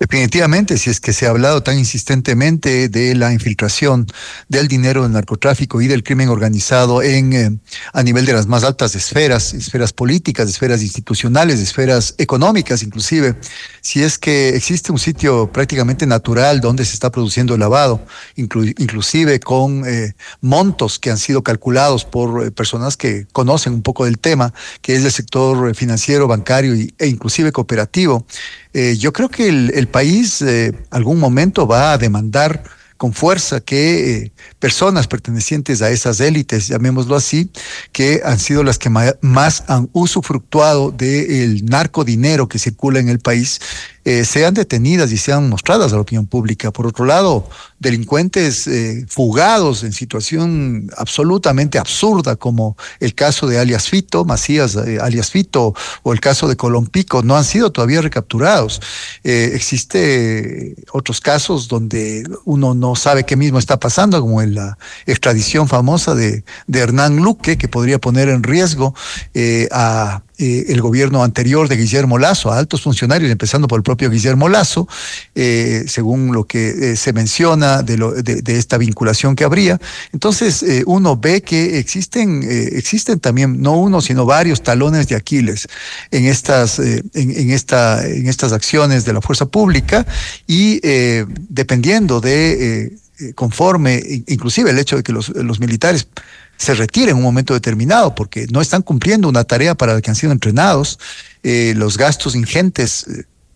[0.01, 4.07] Definitivamente, si es que se ha hablado tan insistentemente de la infiltración
[4.49, 7.59] del dinero del narcotráfico y del crimen organizado en eh,
[7.93, 13.35] a nivel de las más altas esferas, esferas políticas, esferas institucionales, esferas económicas inclusive,
[13.81, 18.03] si es que existe un sitio prácticamente natural donde se está produciendo el lavado,
[18.35, 24.05] inclusive con eh, montos que han sido calculados por eh, personas que conocen un poco
[24.05, 28.25] del tema, que es el sector financiero, bancario e inclusive cooperativo,
[28.73, 32.63] yo creo que el, país eh, algún momento va a demandar
[33.01, 37.49] con fuerza que eh, personas pertenecientes a esas élites, llamémoslo así,
[37.91, 43.59] que han sido las que más han usufructuado del narcodinero que circula en el país,
[44.03, 46.71] eh, sean detenidas y sean mostradas a la opinión pública.
[46.71, 47.47] Por otro lado,
[47.77, 54.97] delincuentes eh, fugados en situación absolutamente absurda, como el caso de alias Fito, Macías eh,
[54.99, 58.81] alias Fito, o el caso de Colompico, no han sido todavía recapturados.
[59.23, 65.67] existe otros casos donde uno no sabe qué mismo está pasando, como en la extradición
[65.67, 68.95] famosa de, de Hernán Luque, que podría poner en riesgo
[69.71, 74.09] a eh, el gobierno anterior de Guillermo Lazo, a altos funcionarios, empezando por el propio
[74.09, 74.87] Guillermo Lazo,
[75.35, 79.79] eh, según lo que eh, se menciona de, esta vinculación que habría.
[80.13, 85.67] Entonces, uno ve que existen, existen también, no uno, sino varios talones de Aquiles
[86.09, 90.05] en estas, en, esta, en estas acciones de la fuerza pública
[90.47, 90.79] y
[91.49, 92.97] dependiendo de
[93.35, 96.07] conforme, inclusive el hecho de que los militares
[96.61, 100.11] se retiren en un momento determinado porque no están cumpliendo una tarea para la que
[100.11, 100.99] han sido entrenados,
[101.41, 103.07] eh, los gastos ingentes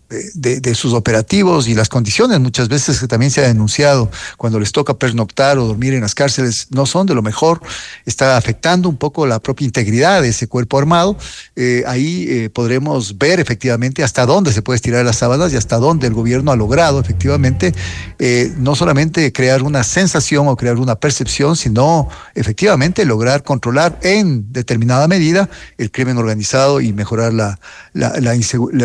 [0.08, 4.72] de, sus operativos y las condiciones muchas veces que también se ha denunciado cuando les
[4.72, 7.60] toca pernoctar o dormir en las cárceles no son de lo mejor,
[8.04, 11.16] está afectando un poco la propia integridad de ese cuerpo armado.
[11.56, 15.76] Eh, ahí eh, podremos ver efectivamente hasta dónde se puede estirar las sábanas y hasta
[15.78, 17.74] dónde el gobierno ha logrado efectivamente
[18.18, 24.52] eh, no solamente crear una sensación o crear una percepción, sino efectivamente lograr controlar en
[24.52, 25.48] determinada medida
[25.78, 27.58] el crimen organizado y mejorar la,
[27.92, 28.14] la,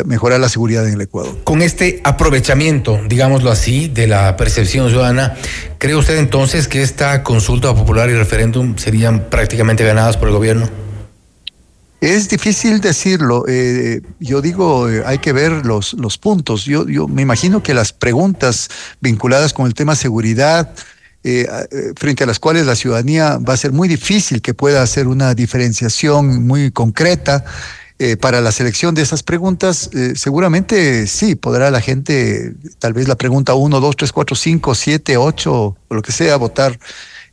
[0.05, 1.01] mejorar la seguridad en el
[1.43, 5.35] con este aprovechamiento, digámoslo así, de la percepción ciudadana,
[5.77, 10.69] ¿cree usted entonces que esta consulta popular y referéndum serían prácticamente ganadas por el gobierno?
[11.99, 13.45] Es difícil decirlo.
[13.47, 16.65] Eh, yo digo, eh, hay que ver los, los puntos.
[16.65, 18.69] Yo, yo me imagino que las preguntas
[19.01, 20.73] vinculadas con el tema seguridad,
[21.23, 21.47] eh,
[21.97, 25.35] frente a las cuales la ciudadanía va a ser muy difícil que pueda hacer una
[25.35, 27.45] diferenciación muy concreta.
[28.03, 33.07] Eh, para la selección de esas preguntas, eh, seguramente sí, podrá la gente, tal vez
[33.07, 36.79] la pregunta 1, 2, 3, 4, 5, 7, 8, o lo que sea, votar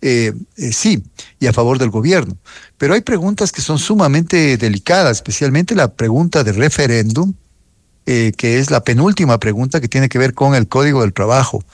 [0.02, 1.02] eh, sí
[1.40, 2.36] y a favor del gobierno.
[2.76, 7.32] Pero hay preguntas que son sumamente delicadas, especialmente la pregunta de referéndum,
[8.04, 11.64] que es la penúltima pregunta que tiene que ver con el código del trabajo.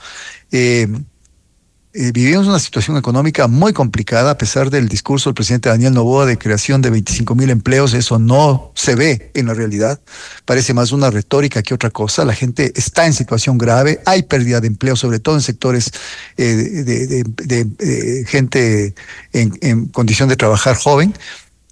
[1.97, 6.25] Eh, vivimos una situación económica muy complicada, a pesar del discurso del presidente Daniel Novoa
[6.25, 10.01] de creación de 25 mil empleos, eso no se ve en la realidad,
[10.43, 14.59] parece más una retórica que otra cosa, la gente está en situación grave, hay pérdida
[14.59, 15.93] de empleo, sobre todo en sectores
[16.35, 18.93] eh, de, gente
[19.31, 21.13] en, en condición de trabajar joven,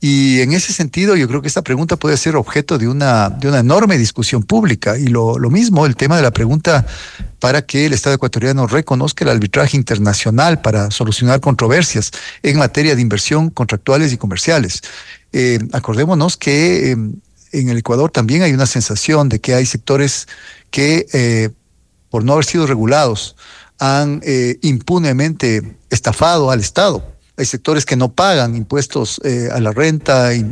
[0.05, 3.47] y en ese sentido, yo creo que esta pregunta puede ser objeto de una, de
[3.47, 4.97] una enorme discusión pública.
[4.97, 6.85] Y lo, lo mismo, el tema de la pregunta
[7.39, 13.01] para que el Estado ecuatoriano reconozca el arbitraje internacional para solucionar controversias en materia de
[13.01, 14.81] inversión contractuales y comerciales.
[15.31, 17.13] Eh, acordémonos que em,
[17.53, 20.27] en el Ecuador también hay una sensación de que hay sectores
[20.69, 21.49] que, eh,
[22.09, 23.37] por no haber sido regulados,
[23.79, 29.71] han eh, impunemente estafado al Estado hay sectores que no pagan impuestos eh, a la
[29.71, 30.45] renta eh,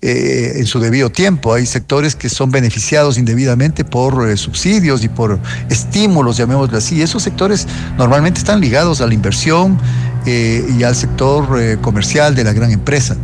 [0.00, 1.54] en su debido tiempo.
[1.54, 5.38] Hay sectores que son beneficiados indebidamente por eh, subsidios y por
[5.70, 7.00] estímulos, llamémoslo así.
[7.00, 9.78] Esos sectores normalmente están ligados a la inversión
[10.26, 13.14] y al sector comercial de la gran empresa.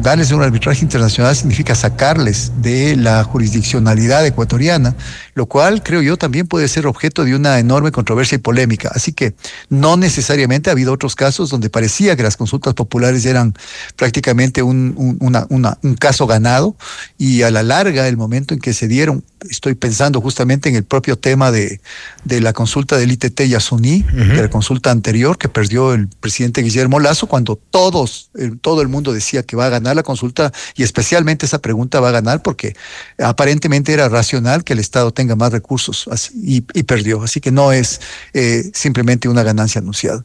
[0.00, 4.96] darles un arbitraje internacional significa sacarles de la jurisdiccionalidad ecuatoriana,
[5.34, 8.90] lo cual creo yo también puede ser objeto de una enorme controversia y polémica.
[8.94, 9.34] Así que
[9.68, 13.54] no necesariamente ha habido otros casos donde parecía que las consultas populares eran
[13.96, 16.76] prácticamente un, un caso ganado
[17.18, 20.84] y a la larga, el momento en que se dieron, estoy pensando justamente en el
[20.84, 21.80] propio tema de,
[22.24, 27.00] de la consulta del ITT Yasuní, de la consulta anterior que perdió el presidente Guillermo
[27.00, 28.30] Lazo, cuando todos,
[28.60, 32.08] todo el mundo decía que va a ganar la consulta y especialmente esa pregunta va
[32.08, 32.76] a ganar porque
[33.18, 37.22] aparentemente era racional que el Estado tenga más recursos y, perdió.
[37.22, 38.00] Así que no es
[38.34, 40.24] eh, simplemente una ganancia anunciada.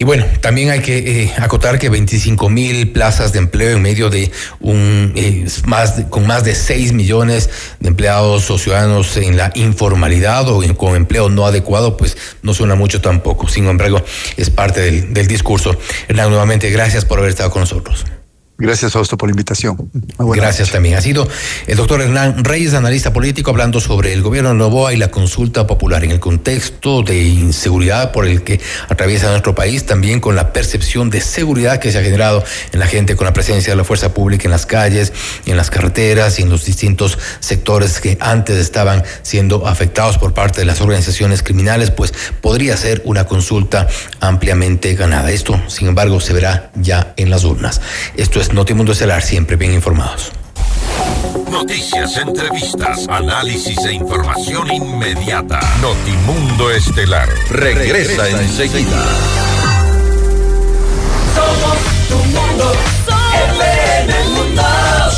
[0.00, 4.10] Y bueno, también hay que eh, acotar que 25 mil plazas de empleo en medio
[4.10, 4.30] de
[4.60, 7.50] un eh, más con más de 6 millones
[7.80, 12.76] de empleados o ciudadanos en la informalidad o con empleo no adecuado, pues no suena
[12.76, 13.48] mucho tampoco.
[13.48, 14.00] Sin embargo,
[14.36, 15.76] es parte del, del discurso.
[16.06, 18.04] Hernán, nuevamente, gracias por haber estado con nosotros.
[18.60, 19.88] Gracias, Fausto, por la invitación.
[20.18, 20.96] Gracias también.
[20.96, 21.28] Ha sido
[21.68, 25.64] el doctor Hernán Reyes, analista político, hablando sobre el gobierno de Novoa y la consulta
[25.64, 30.52] popular en el contexto de inseguridad por el que atraviesa nuestro país, también con la
[30.52, 32.42] percepción de seguridad que se ha generado
[32.72, 35.12] en la gente con la presencia de la fuerza pública en las calles,
[35.46, 40.62] en las carreteras y en los distintos sectores que antes estaban siendo afectados por parte
[40.62, 43.86] de las organizaciones criminales, pues podría ser una consulta
[44.18, 45.30] ampliamente ganada.
[45.30, 47.80] Esto, sin embargo, se verá ya en las urnas.
[48.16, 50.32] Esto es Notimundo Estelar, siempre bien informados.
[51.50, 55.60] Noticias, entrevistas, análisis e información inmediata.
[55.80, 59.04] Notimundo Estelar regresa, enseguida.
[61.34, 61.78] Somos
[62.08, 63.17] tu mundo, mundo.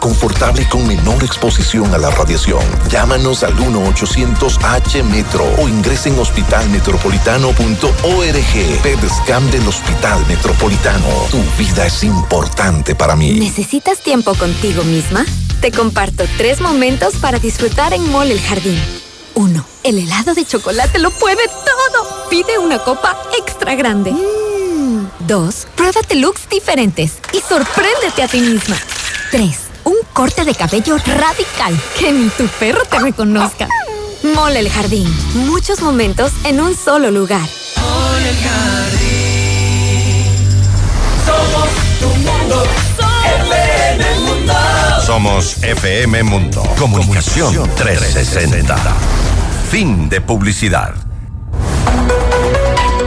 [0.00, 2.62] confortable y con menor exposición a la radiación.
[2.88, 8.82] Llámanos al 1-800-H-METRO o ingresen en hospitalmetropolitano.org.
[8.82, 11.08] PEDSCAM del Hospital Metropolitano.
[11.30, 13.32] Tu vida es importante para mí.
[13.32, 15.26] ¿Necesitas tiempo contigo misma?
[15.60, 18.80] Te comparto tres momentos para disfrutar en Mall El Jardín.
[19.34, 22.28] Uno, El helado de chocolate lo puede todo.
[22.30, 24.12] Pide una copa extra grande.
[24.12, 25.08] Mm.
[25.26, 28.76] Dos, Pruébate looks diferentes y sorpréndete a ti misma.
[29.30, 33.68] Tres, Un corte de cabello radical que ni tu perro te reconozca.
[34.34, 35.06] Mole el Jardín.
[35.34, 37.46] Muchos momentos en un solo lugar.
[37.76, 40.26] Mole el Jardín.
[41.24, 41.68] Somos
[42.00, 42.64] tu mundo.
[43.42, 44.54] FM Mundo.
[45.04, 46.62] Somos FM Mundo.
[46.78, 48.76] Comunicación 360.
[49.70, 51.05] Fin de publicidad.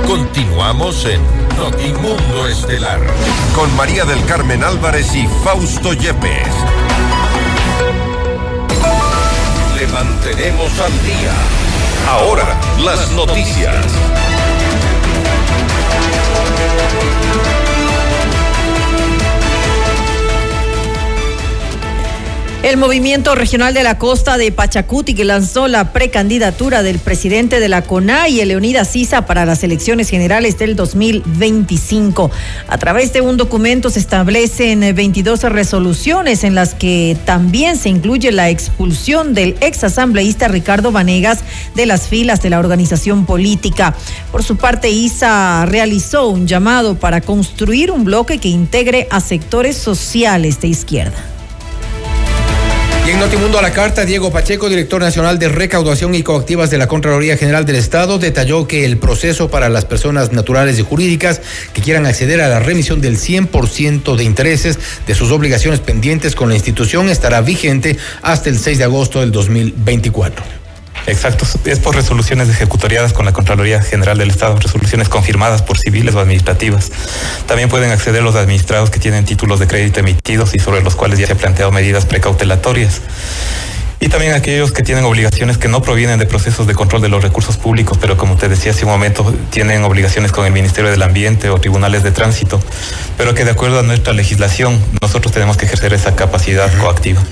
[0.10, 1.22] Continuamos en
[1.56, 3.00] Notimundo Estelar
[3.54, 6.48] con María del Carmen Álvarez y Fausto Yepes.
[9.78, 11.32] Le mantenemos al día.
[12.10, 13.86] Ahora, las noticias.
[22.62, 27.70] El movimiento regional de la costa de Pachacuti que lanzó la precandidatura del presidente de
[27.70, 32.30] la CONAI, Leonidas Sisa, para las elecciones generales del 2025.
[32.68, 38.30] A través de un documento se establecen 22 resoluciones en las que también se incluye
[38.34, 41.40] la expulsión del ex asambleísta Ricardo Vanegas
[41.76, 43.96] de las filas de la organización política.
[44.34, 49.78] Por su parte, Isa realizó un llamado para construir un bloque que integre a sectores
[49.78, 51.29] sociales de izquierda.
[53.10, 56.86] En Notimundo a la carta, Diego Pacheco, director nacional de recaudación y coactivas de la
[56.86, 61.42] Contraloría General del Estado, detalló que el proceso para las personas naturales y jurídicas
[61.74, 66.50] que quieran acceder a la remisión del 100% de intereses de sus obligaciones pendientes con
[66.50, 70.59] la institución estará vigente hasta el 6 de agosto del 2024.
[71.10, 76.14] Exacto, es por resoluciones ejecutoriadas con la Contraloría General del Estado, resoluciones confirmadas por civiles
[76.14, 76.92] o administrativas.
[77.48, 81.18] También pueden acceder los administrados que tienen títulos de crédito emitidos y sobre los cuales
[81.18, 83.02] ya se han planteado medidas precautelatorias.
[84.00, 87.24] Y también aquellos que tienen obligaciones que no provienen de procesos de control de los
[87.24, 91.02] recursos públicos, pero como te decía hace un momento, tienen obligaciones con el Ministerio del
[91.02, 92.62] Ambiente o tribunales de tránsito,
[93.18, 97.24] pero que de acuerdo a nuestra legislación nosotros tenemos que ejercer esa capacidad coactiva.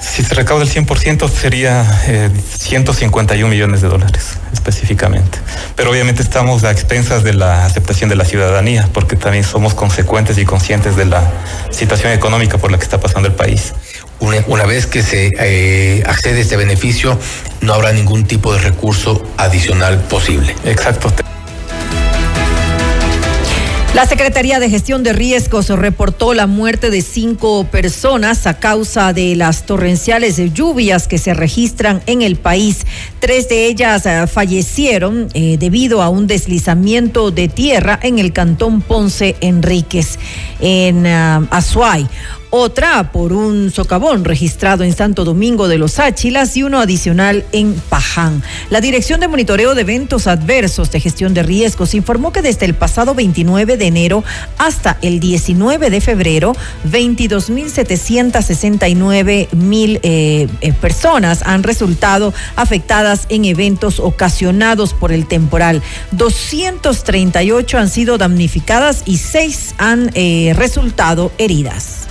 [0.00, 1.84] Si se recauda el 100% sería
[2.58, 5.38] 151 eh, millones de dólares específicamente.
[5.76, 10.38] Pero obviamente estamos a expensas de la aceptación de la ciudadanía, porque también somos consecuentes
[10.38, 11.22] y conscientes de la
[11.70, 13.72] situación económica por la que está pasando el país.
[14.20, 17.18] Una, vez que se eh, accede a este beneficio,
[17.60, 20.54] no habrá ningún tipo de recurso adicional posible.
[20.64, 21.12] Exacto.
[23.94, 29.34] La Secretaría de Gestión de Riesgos reportó la muerte de cinco personas a causa de
[29.34, 32.86] las torrenciales lluvias que se registran en el país.
[33.18, 38.82] Tres de ellas eh, fallecieron eh, debido a un deslizamiento de tierra en el cantón
[38.82, 40.18] Ponce Enríquez,
[40.60, 42.06] en uh, Azuay
[42.50, 47.74] otra por un socavón registrado en Santo Domingo de los Áchilas y uno adicional en
[47.74, 48.42] Paján.
[48.70, 52.74] La Dirección de Monitoreo de Eventos Adversos de Gestión de Riesgos informó que desde el
[52.74, 54.24] pasado 29 de enero
[54.58, 56.56] hasta el 19 de febrero,
[56.90, 65.82] 22.769 mil eh, eh, personas han resultado afectadas en eventos ocasionados por el temporal.
[66.12, 72.08] 238 han sido damnificadas y 6 han eh, resultado heridas.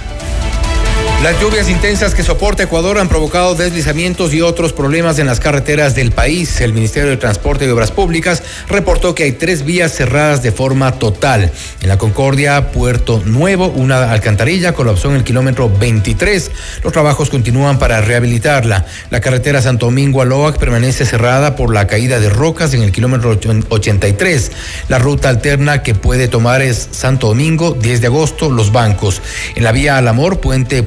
[1.24, 5.96] Las lluvias intensas que soporta Ecuador han provocado deslizamientos y otros problemas en las carreteras
[5.96, 6.62] del país.
[6.62, 10.92] El Ministerio de Transporte y Obras Públicas reportó que hay tres vías cerradas de forma
[11.00, 11.52] total.
[11.82, 16.52] En la Concordia, Puerto Nuevo, una alcantarilla colapsó en el kilómetro 23.
[16.84, 18.86] Los trabajos continúan para rehabilitarla.
[19.10, 23.40] La carretera Santo Domingo a permanece cerrada por la caída de rocas en el kilómetro
[23.70, 24.52] 83.
[24.88, 29.24] La ruta alterna que puede tomar es Santo Domingo, 10 de agosto, Los Bancos.
[29.56, 30.84] En la vía Al Amor, Puente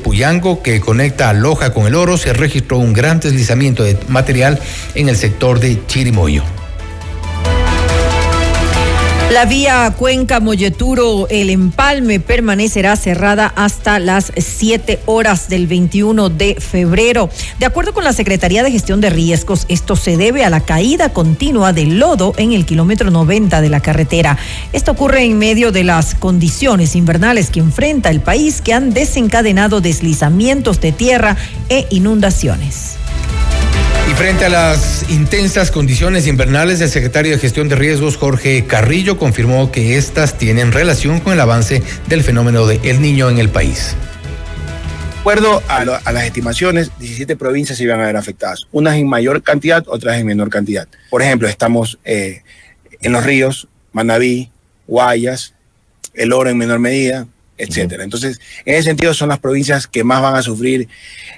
[0.63, 4.61] Que conecta a Loja con el Oro, se registró un gran deslizamiento de material
[4.95, 6.60] en el sector de Chirimoyo.
[9.31, 16.57] La vía Cuenca Molleturo El Empalme permanecerá cerrada hasta las 7 horas del 21 de
[16.57, 17.31] febrero.
[17.61, 21.13] De acuerdo con la Secretaría de Gestión de Riesgos, esto se debe a la caída
[21.13, 24.37] continua del lodo en el kilómetro 90 de la carretera.
[24.73, 29.81] Esto ocurre en medio de las condiciones invernales que enfrenta el país que han desencadenado
[29.81, 31.37] deslizamientos de tierra
[31.69, 32.97] e inundaciones.
[34.21, 39.73] Frente a las intensas condiciones invernales, el secretario de Gestión de Riesgos, Jorge Carrillo, confirmó
[39.73, 43.97] que estas tienen relación con el avance del fenómeno de El Niño en el país.
[45.15, 49.43] De acuerdo a, las estimaciones, 17 provincias se iban a ver afectadas, unas en mayor
[49.43, 50.87] cantidad, otras en menor cantidad.
[51.09, 52.43] Por ejemplo, estamos eh,
[53.01, 54.51] en los ríos, Manabí,
[54.87, 55.55] Guayas,
[56.13, 57.27] El Oro en menor medida,
[57.57, 58.05] etcétera.
[58.05, 60.89] Entonces, en ese sentido son las provincias que más van a sufrir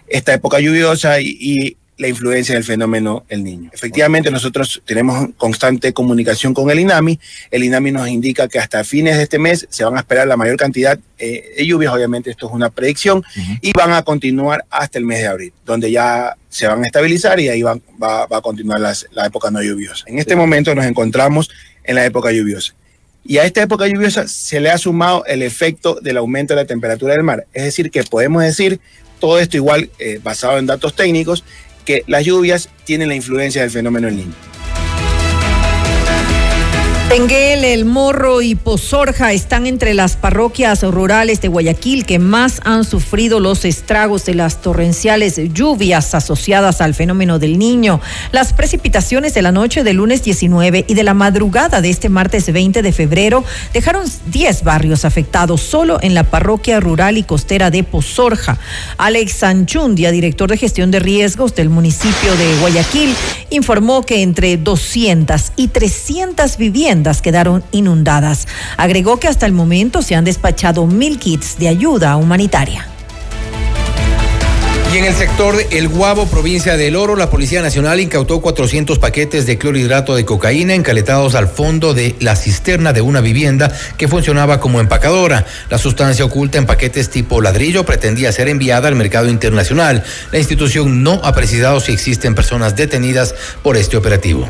[0.08, 3.70] esta época lluviosa y la influencia del fenómeno El Niño.
[3.72, 7.20] Efectivamente, nosotros tenemos constante comunicación con el INAMI.
[7.50, 10.36] El INAMI nos indica que hasta fines de este mes se van a esperar la
[10.36, 13.22] mayor cantidad eh, de lluvias, obviamente esto es una predicción,
[13.60, 17.38] y van a continuar hasta el mes de abril, donde ya se van a estabilizar
[17.40, 20.04] y ahí va, a continuar la época no lluviosa.
[20.06, 21.50] En este momento nos encontramos
[21.84, 22.74] en la época lluviosa.
[23.24, 26.66] Y a esta época lluviosa se le ha sumado el efecto del aumento de la
[26.66, 27.46] temperatura del mar.
[27.52, 28.80] Es decir, que podemos decir
[29.20, 31.44] todo esto igual eh, basado en datos técnicos,
[31.84, 34.51] que las lluvias tienen la influencia del fenómeno El Niño.
[37.12, 42.84] Tenguel, El Morro y Pozorja están entre las parroquias rurales de Guayaquil que más han
[42.84, 48.00] sufrido los estragos de las torrenciales lluvias asociadas al fenómeno del niño.
[48.30, 52.50] Las precipitaciones de la noche del lunes 19 y de la madrugada de este martes
[52.50, 53.44] 20 de febrero
[53.74, 58.58] dejaron 10 barrios afectados solo en la parroquia rural y costera de Pozorja.
[58.96, 63.14] Alex Sanchundia, director de gestión de riesgos del municipio de Guayaquil,
[63.50, 68.46] informó que entre 200 y 300 viviendas quedaron inundadas.
[68.76, 72.86] Agregó que hasta el momento se han despachado mil kits de ayuda humanitaria.
[74.92, 79.46] Y en el sector El Guabo, provincia del Oro, la Policía Nacional incautó 400 paquetes
[79.46, 84.60] de clorhidrato de cocaína encaletados al fondo de la cisterna de una vivienda que funcionaba
[84.60, 85.46] como empacadora.
[85.70, 90.04] La sustancia oculta en paquetes tipo ladrillo pretendía ser enviada al mercado internacional.
[90.30, 94.46] La institución no ha precisado si existen personas detenidas por este operativo.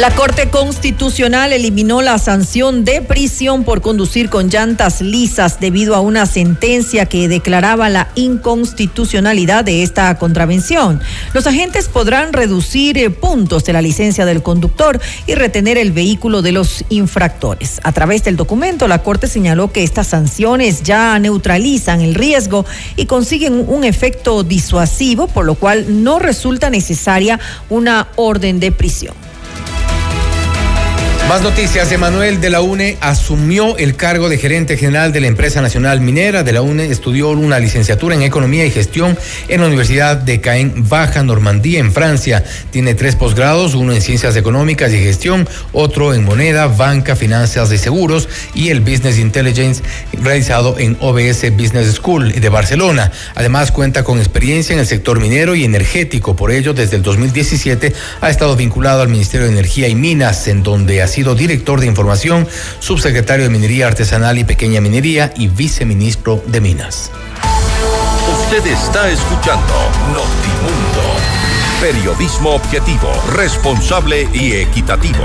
[0.00, 6.00] La Corte Constitucional eliminó la sanción de prisión por conducir con llantas lisas debido a
[6.00, 11.00] una sentencia que declaraba la inconstitucionalidad de esta contravención.
[11.32, 16.42] Los agentes podrán reducir eh, puntos de la licencia del conductor y retener el vehículo
[16.42, 17.80] de los infractores.
[17.84, 22.66] A través del documento, la Corte señaló que estas sanciones ya neutralizan el riesgo
[22.96, 27.38] y consiguen un efecto disuasivo, por lo cual no resulta necesaria
[27.70, 29.14] una orden de prisión.
[31.28, 31.90] Más noticias.
[31.90, 36.42] Emanuel de la UNE asumió el cargo de gerente general de la empresa nacional minera.
[36.42, 39.18] De la UNE estudió una licenciatura en economía y gestión
[39.48, 42.44] en la Universidad de Caen Baja, Normandía, en Francia.
[42.70, 47.78] Tiene tres posgrados, uno en ciencias económicas y gestión, otro en moneda, banca, finanzas y
[47.78, 49.82] seguros y el Business Intelligence
[50.20, 53.10] realizado en OBS Business School de Barcelona.
[53.34, 56.36] Además cuenta con experiencia en el sector minero y energético.
[56.36, 60.62] Por ello, desde el 2017 ha estado vinculado al Ministerio de Energía y Minas, en
[60.62, 62.48] donde ha sido director de información,
[62.80, 67.12] subsecretario de Minería Artesanal y Pequeña Minería y viceministro de Minas.
[68.42, 69.74] Usted está escuchando
[70.08, 71.14] Notimundo.
[71.80, 75.24] Periodismo objetivo, responsable y equitativo.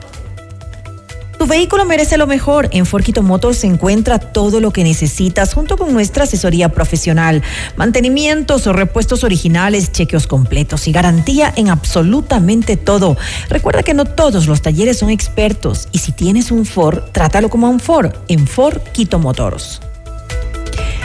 [1.41, 2.69] Tu vehículo merece lo mejor.
[2.71, 7.41] En Forquito Motors se encuentra todo lo que necesitas junto con nuestra asesoría profesional,
[7.75, 13.17] mantenimientos o repuestos originales, chequeos completos y garantía en absolutamente todo.
[13.49, 17.71] Recuerda que no todos los talleres son expertos y si tienes un Ford, trátalo como
[17.71, 19.81] un Ford en Forquito Motors.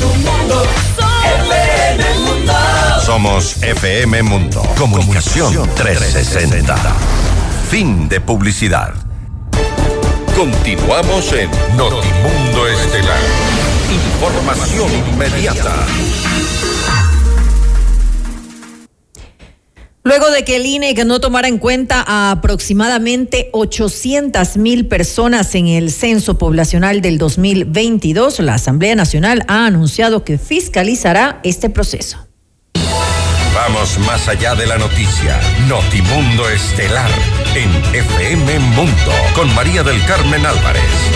[0.00, 0.62] Somos tu mundo.
[1.46, 2.52] FM Mundo.
[3.04, 4.62] Somos FM Mundo.
[4.78, 6.74] Comunicación 360.
[7.68, 8.94] Fin de publicidad.
[10.34, 13.18] Continuamos en Notimundo Estelar.
[13.92, 15.74] Información inmediata.
[20.02, 25.66] Luego de que el INE no tomara en cuenta a aproximadamente 800 mil personas en
[25.66, 32.26] el censo poblacional del 2022, la Asamblea Nacional ha anunciado que fiscalizará este proceso.
[33.54, 35.38] Vamos más allá de la noticia.
[35.68, 37.10] Notimundo Estelar
[37.54, 41.09] en FM Mundo con María del Carmen Álvarez.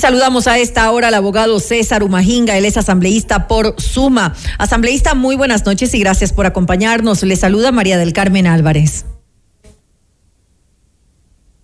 [0.00, 4.34] Saludamos a esta hora al abogado César Umajinga, él es asambleísta por Suma.
[4.56, 7.22] Asambleísta, muy buenas noches y gracias por acompañarnos.
[7.22, 9.04] Le saluda María del Carmen Álvarez.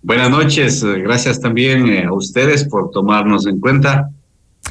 [0.03, 4.11] Buenas noches, gracias también eh, a ustedes por tomarnos en cuenta.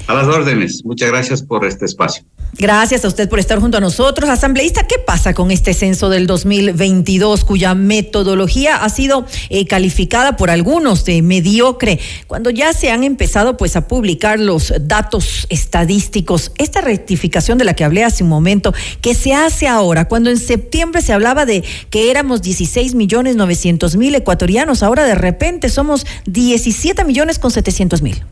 [0.07, 2.25] A las órdenes, muchas gracias por este espacio.
[2.59, 4.31] Gracias a usted por estar junto a nosotros.
[4.31, 10.49] Asambleísta, ¿qué pasa con este censo del 2022 cuya metodología ha sido eh, calificada por
[10.49, 11.99] algunos de mediocre
[12.29, 16.53] cuando ya se han empezado pues a publicar los datos estadísticos?
[16.57, 20.39] Esta rectificación de la que hablé hace un momento, que se hace ahora, cuando en
[20.39, 26.07] septiembre se hablaba de que éramos 16 millones 900 mil ecuatorianos, ahora de repente somos
[26.27, 28.25] 17 millones con 700 mil.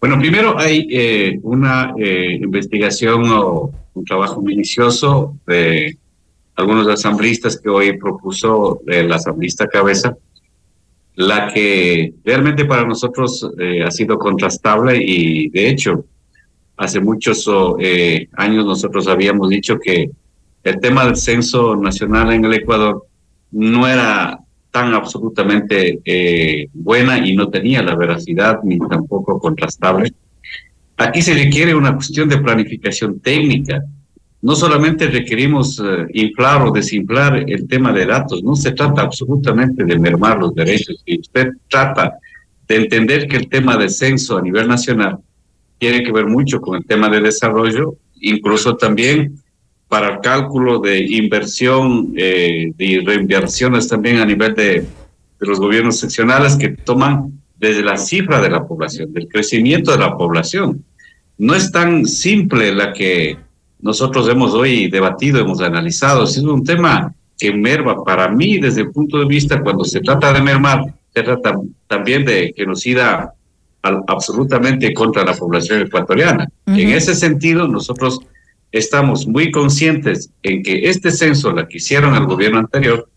[0.00, 5.96] Bueno, primero hay eh, una eh, investigación o un trabajo minucioso de
[6.54, 10.16] algunos asambleístas que hoy propuso el asambleísta Cabeza,
[11.14, 16.04] la que realmente para nosotros eh, ha sido contrastable y de hecho
[16.76, 17.48] hace muchos
[17.78, 20.10] eh, años nosotros habíamos dicho que
[20.62, 23.06] el tema del censo nacional en el Ecuador
[23.50, 24.40] no era
[24.76, 30.12] tan absolutamente eh, buena y no tenía la veracidad ni tampoco contrastable.
[30.98, 33.82] Aquí se requiere una cuestión de planificación técnica.
[34.42, 39.82] No solamente requerimos eh, inflar o desinflar el tema de datos, no se trata absolutamente
[39.82, 41.02] de mermar los derechos.
[41.06, 42.18] Y usted trata
[42.68, 45.20] de entender que el tema del censo a nivel nacional
[45.78, 49.40] tiene que ver mucho con el tema de desarrollo, incluso también
[49.88, 54.80] para el cálculo de inversión eh, y reinversiones también a nivel de,
[55.40, 59.98] de los gobiernos seccionales que toman desde la cifra de la población, del crecimiento de
[59.98, 60.84] la población.
[61.38, 63.36] No es tan simple la que
[63.80, 66.24] nosotros hemos hoy debatido, hemos analizado.
[66.24, 70.32] Es un tema que merma para mí desde el punto de vista cuando se trata
[70.32, 70.84] de mermar,
[71.14, 73.32] se trata también de genocida
[73.82, 76.48] absolutamente contra la población ecuatoriana.
[76.66, 78.20] En ese sentido, nosotros
[78.78, 83.08] estamos muy conscientes en que este censo, la que hicieron el gobierno anterior,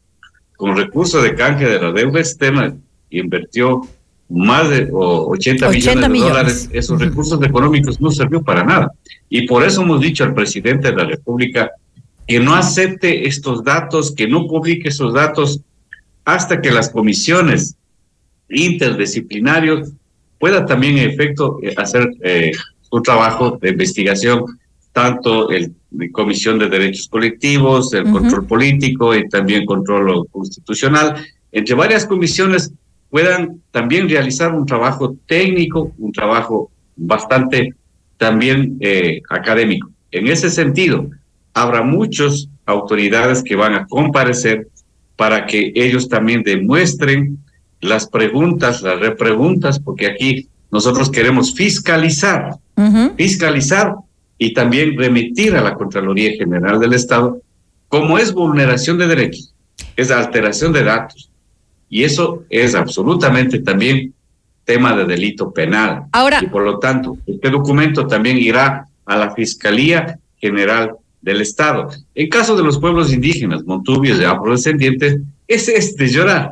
[0.55, 2.75] con recursos de canje de la deuda externa,
[3.09, 3.81] invirtió
[4.29, 8.91] más de 80, millones de dólares, esos recursos económicos no sirvió para nada.
[9.29, 11.71] Y por eso hemos dicho al presidente de la República
[12.27, 15.61] que no acepte estos datos, que no publique esos datos
[16.25, 17.75] hasta que las comisiones
[18.49, 19.91] interdisciplinarios
[20.37, 24.45] pueda también en efecto eh, hacer eh, su trabajo de investigación,
[24.93, 31.15] tanto el de Comisión de Derechos Colectivos, el control político y también control constitucional,
[31.51, 32.71] entre varias comisiones
[33.09, 37.73] puedan también realizar un trabajo técnico, un trabajo bastante
[38.17, 39.89] también eh, académico.
[40.11, 41.09] En ese sentido,
[41.53, 44.67] habrá muchas autoridades que van a comparecer
[45.15, 47.39] para que ellos también demuestren
[47.81, 52.57] las preguntas, las repreguntas, porque aquí nosotros queremos fiscalizar,
[53.17, 53.95] fiscalizar
[54.39, 57.41] y también remitir a la Contraloría General del Estado
[57.89, 59.53] como es vulneración de derechos,
[59.95, 61.29] es alteración de datos.
[61.89, 64.13] Y eso es absolutamente también
[64.63, 66.03] tema de delito penal.
[66.11, 70.91] Ahora, y por lo tanto, este documento también irá a la Fiscalía General
[71.21, 71.89] del Estado.
[72.15, 76.51] En caso de los pueblos indígenas, montubios y afrodescendientes, es de llorar.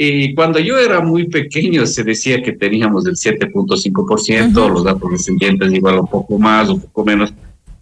[0.00, 5.74] Y cuando yo era muy pequeño se decía que teníamos el 7.5%, los datos descendientes
[5.74, 7.34] igual un poco más, un poco menos.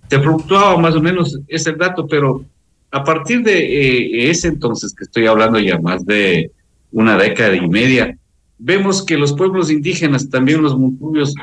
[0.09, 2.43] Se fluctuaba más o menos ese dato, pero
[2.91, 6.51] a partir de eh, ese entonces, que estoy hablando ya más de
[6.91, 8.17] una década y media,
[8.57, 11.35] vemos que los pueblos indígenas, también los montubios,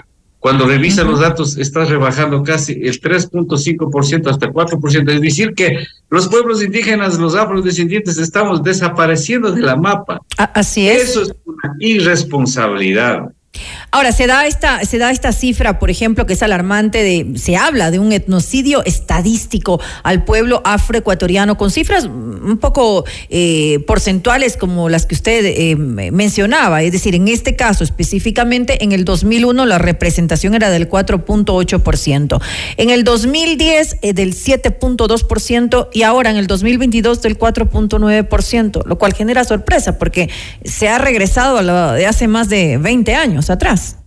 [0.43, 5.09] cuando revisan los datos, están rebajando casi el 3.5% hasta 4%.
[5.09, 10.19] Es decir, que los pueblos indígenas, los afrodescendientes, estamos desapareciendo de la mapa.
[10.37, 11.11] Así es.
[11.11, 13.31] Eso es una irresponsabilidad.
[13.91, 17.55] Ahora, se da esta, se da esta cifra, por ejemplo, que es alarmante de, se
[17.57, 24.89] habla de un etnocidio estadístico al pueblo afroecuatoriano con cifras un poco eh, porcentuales como
[24.89, 26.81] las que usted eh, mencionaba.
[26.81, 32.41] Es decir, en este caso específicamente, en el 2001 la representación era del 4.8%,
[32.77, 39.13] en el 2010 eh, del 7.2% y ahora en el 2022 del 4.9%, lo cual
[39.13, 40.29] genera sorpresa porque
[40.65, 43.99] se ha regresado a lo de hace más de 20 años atrás.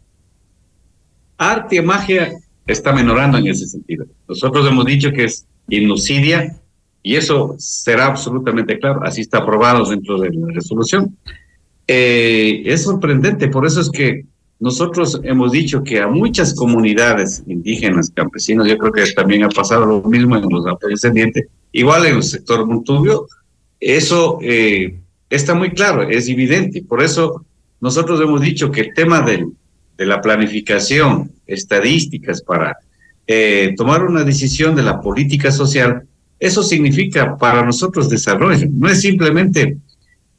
[1.39, 2.33] Arte magia
[2.67, 4.07] está menorando en ese sentido.
[4.29, 6.57] Nosotros hemos dicho que es inocidia
[7.03, 9.01] y eso será absolutamente claro.
[9.05, 11.17] Así está aprobado dentro de la resolución.
[11.87, 14.25] Eh, es sorprendente, por eso es que
[14.59, 19.85] nosotros hemos dicho que a muchas comunidades indígenas, campesinos, yo creo que también ha pasado
[19.85, 23.27] lo mismo en los descendientes, igual en el sector montubio,
[23.79, 24.99] eso eh,
[25.29, 26.83] está muy claro, es evidente.
[26.83, 27.45] Por eso
[27.81, 32.77] nosotros hemos dicho que el tema de la planificación, estadísticas para
[33.27, 36.07] eh, tomar una decisión de la política social,
[36.39, 39.79] eso significa para nosotros desarrollo, no es simplemente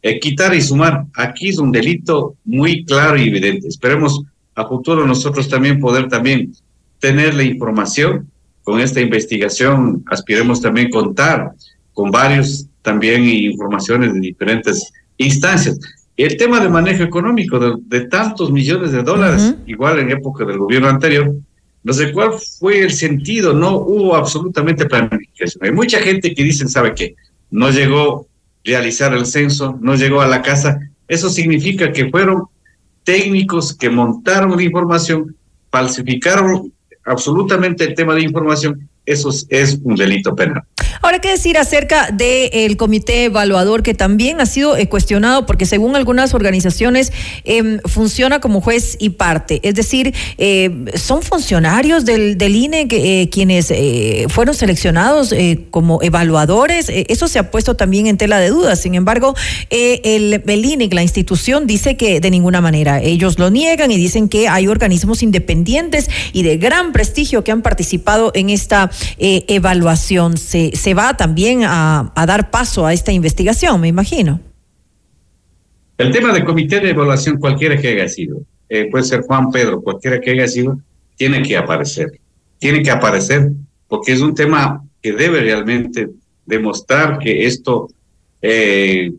[0.02, 1.06] eh, quitar y sumar.
[1.16, 3.68] Aquí es un delito muy claro y evidente.
[3.68, 4.22] Esperemos
[4.56, 6.54] a futuro nosotros también poder también
[7.00, 8.30] tener la información
[8.64, 11.52] con esta investigación, aspiremos también contar
[11.94, 15.80] con varios también informaciones de diferentes instancias.
[16.18, 20.89] El tema de manejo económico de, tantos millones de dólares, igual en época del gobierno
[20.89, 21.31] anterior,
[21.84, 25.64] no sé cuál fue el sentido, no hubo absolutamente planificación.
[25.64, 27.15] Hay mucha gente que dice, ¿sabe qué?
[27.52, 28.23] No llegó a
[28.65, 30.80] realizar el censo, no llegó a la casa.
[31.07, 32.45] Eso significa que fueron
[33.03, 35.35] técnicos que montaron la información,
[35.69, 36.73] falsificaron
[37.06, 38.89] absolutamente el tema de información.
[39.06, 40.64] Eso es un delito penal.
[41.02, 45.95] Ahora, ¿qué decir acerca del comité evaluador que también ha sido eh, cuestionado porque según
[45.95, 47.11] algunas organizaciones
[47.44, 49.60] em, funciona como juez y parte?
[49.64, 53.74] Es decir, eh, ¿son funcionarios del, del INE eh, quienes
[54.30, 55.34] fueron seleccionados
[55.72, 56.88] como evaluadores?
[56.90, 58.80] eso se ha puesto también en tela de dudas.
[58.82, 59.36] Sin embargo,
[59.69, 63.02] el, el INE, la institución, dice que de ninguna manera.
[63.02, 67.61] Ellos lo niegan y dicen que hay organismos independientes y de gran prestigio que han
[67.61, 70.36] participado en esta evaluación.
[70.94, 74.40] Va también a, dar paso a esta investigación, me imagino.
[75.98, 79.82] El tema del comité de evaluación, cualquiera que haya sido, eh, puede ser Juan Pedro,
[79.82, 80.80] cualquiera que haya sido,
[81.16, 82.20] tiene que aparecer.
[82.60, 83.52] Tiene que aparecer
[83.88, 86.10] porque es un tema que debe realmente
[86.46, 87.90] demostrar que esto,
[88.42, 89.12] eh,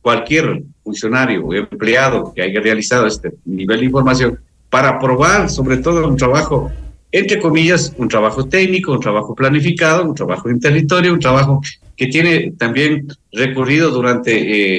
[0.00, 4.40] cualquier funcionario o empleado que haya realizado este nivel de información,
[4.70, 6.70] para probar sobre todo un trabajo
[7.12, 11.60] entre comillas, un trabajo técnico, un trabajo planificado, un trabajo en territorio, un trabajo
[11.94, 14.32] que tiene también recorrido durante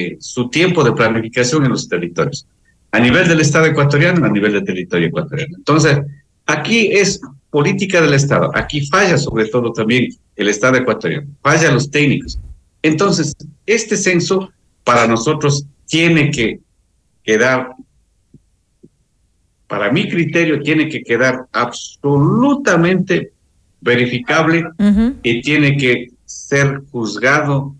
[0.08, 2.46] eh, su tiempo de planificación en los territorios,
[2.90, 5.56] a nivel del Estado ecuatoriano, a nivel del territorio ecuatoriano.
[5.56, 6.00] Entonces,
[6.46, 7.20] aquí es
[7.50, 12.38] política del Estado, aquí falla sobre todo también el Estado ecuatoriano, falla los técnicos.
[12.82, 13.32] Entonces,
[13.64, 14.50] este censo
[14.82, 16.58] para nosotros tiene que
[17.22, 17.70] quedar
[19.66, 23.32] para mi criterio, tiene que quedar absolutamente
[23.80, 24.64] verificable
[25.22, 27.74] y tiene que ser juzgado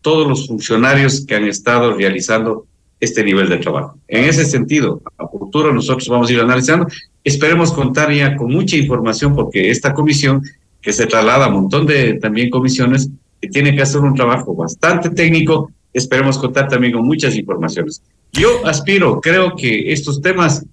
[0.00, 2.66] todos los funcionarios que han estado realizando
[2.98, 3.98] este nivel de trabajo.
[4.08, 6.86] En ese sentido, a futuro nosotros vamos a ir analizando.
[7.24, 10.42] Esperemos contar ya con mucha información porque esta comisión,
[10.80, 13.10] que se traslada a un montón de también comisiones,
[13.40, 18.02] que tiene que hacer un trabajo bastante técnico, esperemos contar también con muchas informaciones.
[18.32, 20.64] Yo aspiro, creo que estos temas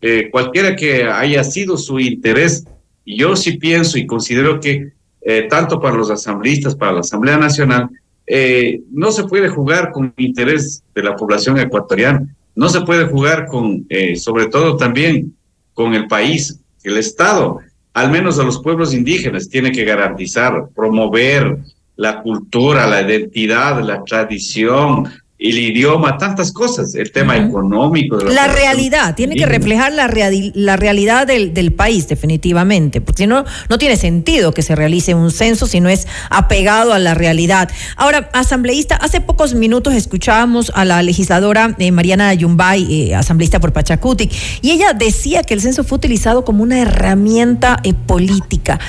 [0.00, 2.64] eh, cualquiera que haya sido su interés,
[3.04, 4.92] yo sí pienso y considero que
[5.22, 7.88] eh, tanto para los asambleístas, para la Asamblea Nacional,
[8.26, 13.46] eh, no se puede jugar con interés de la población ecuatoriana, no se puede jugar
[13.46, 13.86] con,
[14.16, 15.34] sobre todo también
[15.74, 17.58] con el país, el Estado,
[17.92, 21.58] al menos a los pueblos indígenas, tiene que garantizar, promover
[21.96, 28.16] la cultura, la identidad, la tradición, el idioma, tantas cosas, el tema económico.
[28.16, 30.08] la, realidad, tiene que reflejar la,
[30.54, 35.14] la realidad del, del, país, definitivamente, porque si no, no tiene sentido que se realice
[35.14, 37.70] un censo si no es apegado a la realidad.
[37.96, 43.74] Ahora, asambleísta, hace pocos minutos escuchábamos a la legisladora eh, Mariana Yumbay, eh, asambleísta por
[43.74, 44.32] Pachacutic,
[44.62, 48.80] y ella decía que el censo fue utilizado como una herramienta eh, política.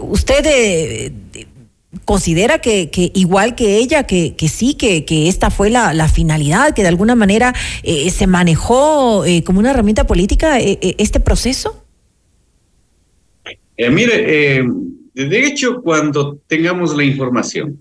[0.00, 1.12] ¿Usted
[2.04, 6.08] considera que, que, igual que ella, que, que sí, que, que esta fue la, la,
[6.08, 11.20] finalidad, que de alguna manera eh, se manejó eh, como una herramienta política eh, este
[11.20, 11.82] proceso?
[13.90, 14.64] mire,
[15.14, 17.80] de hecho, cuando tengamos la información,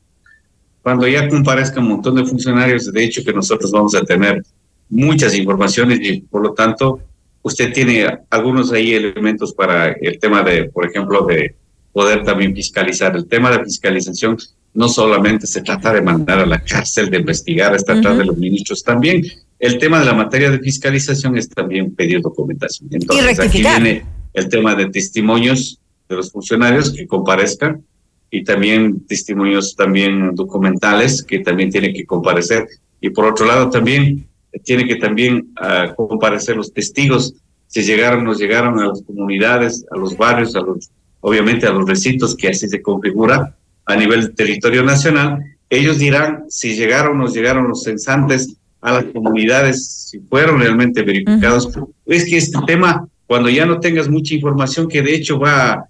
[0.81, 4.43] cuando ya comparezca un montón de funcionarios, de hecho que nosotros vamos a tener
[4.89, 6.99] muchas informaciones y por lo tanto
[7.41, 11.55] usted tiene algunos ahí elementos para el tema de, por ejemplo, de
[11.95, 13.15] poder también fiscalizar.
[13.15, 14.37] El tema de fiscalización
[14.73, 18.35] no solamente se trata de mandar a la cárcel, de investigar, es tratar de los
[18.35, 19.23] ministros, también
[19.59, 22.89] el tema de la materia de fiscalización es también pedir documentación.
[22.91, 27.81] Entonces, aquí viene el tema de testimonios de los funcionarios que comparezcan
[28.29, 32.67] y también testimonios también documentales que también tienen que comparecer.
[32.99, 34.27] Y por otro lado también
[34.65, 37.35] tiene que también ah, comparecer los testigos
[37.67, 40.91] si llegaron, nos llegaron a las comunidades, a los barrios, a los
[41.25, 46.43] obviamente a los recintos que así se configura a nivel del territorio nacional, ellos dirán
[46.49, 51.69] si llegaron o no llegaron los censantes a las comunidades, si fueron realmente verificados.
[52.05, 55.87] Es que este tema, cuando ya no tengas mucha información, que de hecho va,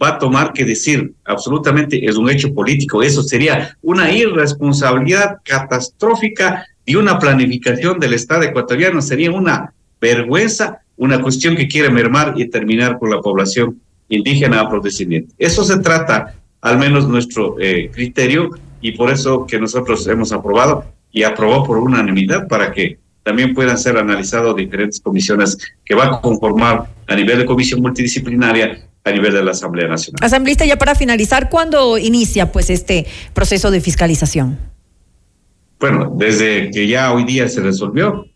[0.00, 6.64] va a tomar que decir, absolutamente es un hecho político, eso sería una irresponsabilidad catastrófica
[6.84, 12.48] y una planificación del Estado ecuatoriano, sería una vergüenza, una cuestión que quiere mermar y
[12.48, 15.34] terminar con la población indígena afrodescendiente.
[15.38, 18.50] Eso se trata, al menos nuestro eh, criterio,
[18.80, 23.76] y por eso que nosotros hemos aprobado y aprobó por unanimidad para que también puedan
[23.78, 29.32] ser analizados diferentes comisiones que van a conformar a nivel de comisión multidisciplinaria a nivel
[29.32, 30.18] de la Asamblea Nacional.
[30.22, 34.58] Asambleísta, ya para finalizar, ¿cuándo inicia pues este proceso de fiscalización?
[35.78, 38.26] Bueno, desde que ya hoy día se resolvió,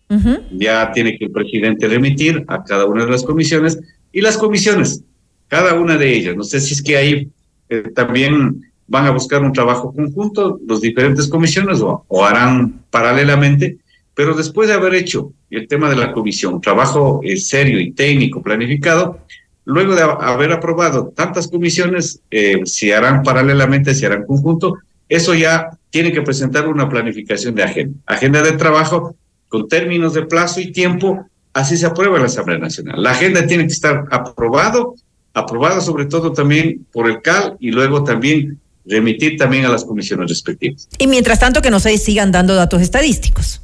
[0.50, 3.78] ya tiene que el presidente remitir a cada una de las comisiones
[4.12, 5.04] y las comisiones
[5.50, 6.36] cada una de ellas.
[6.36, 7.28] No sé si es que ahí
[7.68, 13.78] eh, también van a buscar un trabajo conjunto, los diferentes comisiones, o, harán paralelamente,
[14.14, 17.92] pero después de haber hecho el tema de la comisión, un trabajo eh, serio y
[17.92, 19.18] técnico planificado,
[19.64, 24.78] luego de haber aprobado tantas comisiones, eh, si harán paralelamente, si harán conjunto,
[25.08, 29.16] eso ya tiene que presentar una planificación de agenda, agenda de trabajo
[29.48, 33.02] con términos de plazo y tiempo, así se aprueba en la Asamblea Nacional.
[33.02, 34.94] La agenda tiene que estar aprobado,
[35.40, 40.28] aprobada sobre todo también por el CAL y luego también remitir también a las comisiones
[40.28, 40.88] respectivas.
[40.98, 43.62] Y mientras tanto que no se sigan dando datos estadísticos.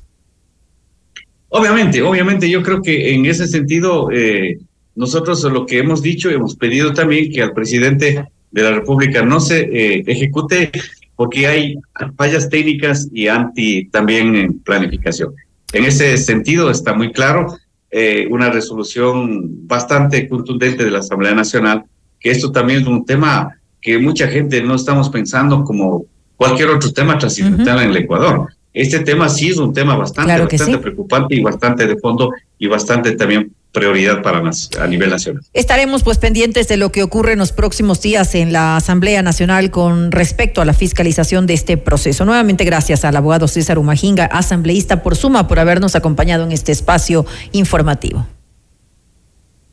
[1.48, 4.58] Obviamente, obviamente yo creo que en ese sentido eh,
[4.94, 9.40] nosotros lo que hemos dicho, hemos pedido también que al presidente de la República no
[9.40, 10.70] se eh, ejecute
[11.14, 11.76] porque hay
[12.16, 15.34] fallas técnicas y anti también en planificación.
[15.72, 17.58] En ese sentido está muy claro
[17.98, 21.84] eh, una resolución bastante contundente de la Asamblea Nacional,
[22.20, 26.04] que esto también es un tema que mucha gente no estamos pensando como
[26.36, 28.48] cualquier otro tema trascendental en el Ecuador.
[28.74, 33.12] Este tema sí es un tema bastante, bastante preocupante y bastante de fondo y bastante
[33.12, 35.42] también prioridad para a nivel nacional.
[35.52, 39.70] Estaremos pues pendientes de lo que ocurre en los próximos días en la Asamblea Nacional
[39.70, 42.24] con respecto a la fiscalización de este proceso.
[42.24, 47.26] Nuevamente gracias al abogado César Umajinga, asambleísta por suma, por habernos acompañado en este espacio
[47.52, 48.26] informativo.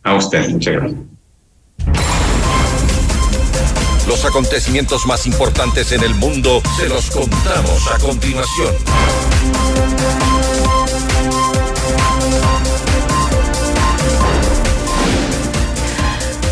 [0.04, 1.00] A usted, muchas gracias.
[4.06, 8.76] Los acontecimientos más importantes en el mundo se los contamos a continuación.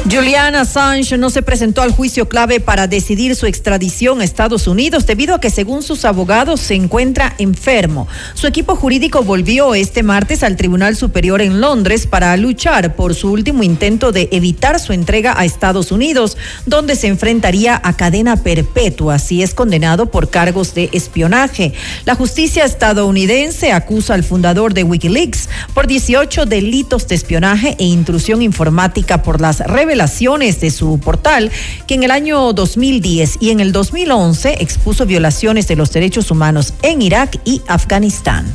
[0.10, 5.06] Julian Assange no se presentó al juicio clave para decidir su extradición a Estados Unidos
[5.06, 8.08] debido a que según sus abogados se encuentra enfermo.
[8.34, 13.32] Su equipo jurídico volvió este martes al Tribunal Superior en Londres para luchar por su
[13.32, 19.20] último intento de evitar su entrega a Estados Unidos, donde se enfrentaría a cadena perpetua
[19.20, 21.74] si es condenado por cargos de espionaje.
[22.06, 28.42] La justicia estadounidense acusa al fundador de Wikileaks por 18 delitos de espionaje e intrusión
[28.42, 29.60] informática por las
[29.92, 31.52] revelaciones de su portal,
[31.86, 36.74] que en el año 2010 y en el 2011 expuso violaciones de los derechos humanos
[36.82, 38.46] en Irak y Afganistán.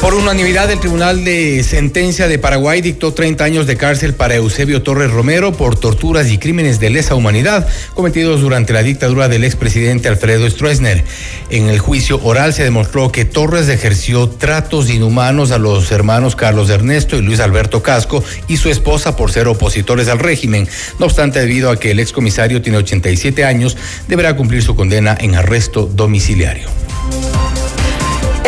[0.00, 4.82] Por unanimidad, el Tribunal de Sentencia de Paraguay dictó 30 años de cárcel para Eusebio
[4.82, 10.08] Torres Romero por torturas y crímenes de lesa humanidad cometidos durante la dictadura del expresidente
[10.08, 11.04] Alfredo Stroessner.
[11.50, 16.70] En el juicio oral se demostró que Torres ejerció tratos inhumanos a los hermanos Carlos
[16.70, 20.66] Ernesto y Luis Alberto Casco y su esposa por ser opositores al régimen.
[20.98, 23.76] No obstante, debido a que el excomisario tiene 87 años,
[24.08, 26.68] deberá cumplir su condena en arresto domiciliario.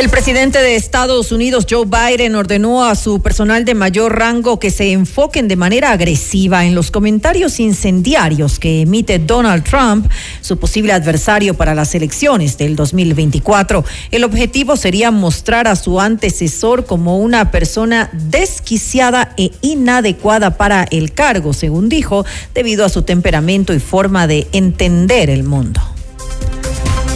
[0.02, 4.72] El presidente de Estados Unidos, Joe Biden, ordenó a su personal de mayor rango que
[4.72, 10.10] se enfoquen de manera agresiva en los comentarios incendiarios que emite Donald Trump,
[10.40, 13.84] su posible adversario para las elecciones del 2024.
[14.10, 21.12] El objetivo sería mostrar a su antecesor como una persona desquiciada e inadecuada para el
[21.12, 25.80] cargo, según dijo, debido a su temperamento y forma de entender el mundo.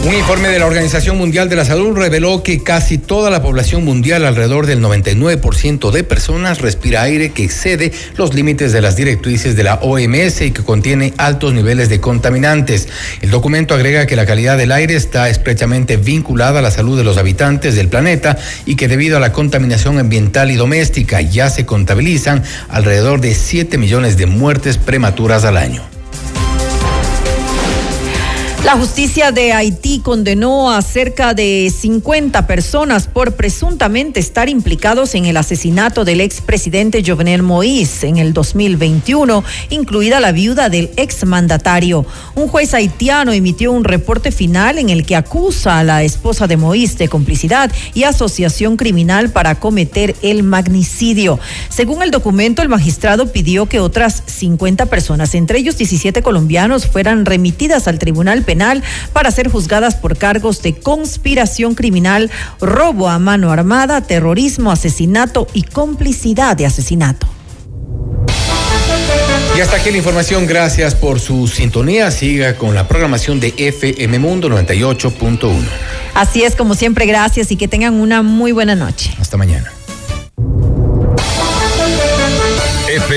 [0.06, 3.84] Un informe de la Organización Mundial de la Salud reveló que casi toda la población
[3.84, 9.56] mundial, alrededor del 99% de personas, respira aire que excede los límites de las directrices
[9.56, 12.86] de la OMS y que contiene altos niveles de contaminantes.
[13.20, 17.02] El documento agrega que la calidad del aire está estrechamente vinculada a la salud de
[17.02, 21.66] los habitantes del planeta y que debido a la contaminación ambiental y doméstica ya se
[21.66, 25.95] contabilizan alrededor de 7 millones de muertes prematuras al año.
[28.64, 35.26] La justicia de Haití condenó a cerca de 50 personas por presuntamente estar implicados en
[35.26, 42.06] el asesinato del expresidente Jovenel Moïse en el 2021, incluida la viuda del exmandatario.
[42.34, 46.58] Un juez haitiano emitió un reporte final en el que acusa a la esposa de
[46.58, 51.38] Moïse de complicidad y asociación criminal para cometer el magnicidio.
[51.68, 57.26] Según el documento, el magistrado pidió que otras 50 personas, entre ellos 17 colombianos, fueran
[57.26, 58.82] remitidas al Tribunal Penal
[59.12, 65.64] para ser juzgadas por cargos de conspiración criminal, robo a mano armada, terrorismo, asesinato y
[65.64, 67.26] complicidad de asesinato.
[69.56, 70.46] Y hasta aquí la información.
[70.46, 72.10] Gracias por su sintonía.
[72.10, 75.64] Siga con la programación de FM Mundo 98.1.
[76.14, 79.14] Así es, como siempre, gracias y que tengan una muy buena noche.
[79.18, 79.72] Hasta mañana.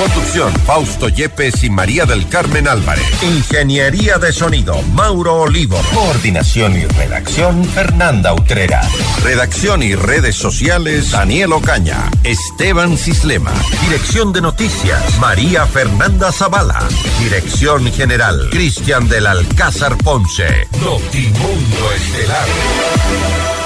[0.00, 3.04] Conducción, Fausto Yepes y María del Carmen Álvarez.
[3.22, 5.78] Ingeniería de sonido, Mauro Olivo.
[5.92, 8.80] Coordinación y redacción, Fernanda Utrera.
[9.22, 12.10] Redacción y redes sociales, Daniel Ocaña.
[12.24, 13.52] Esteban Cislema.
[13.82, 16.88] Dirección de noticias, María Fernanda Zavala.
[17.18, 20.66] Dirección general, Cristian del Alcázar Ponce.
[20.80, 23.59] Notimundo Estelar.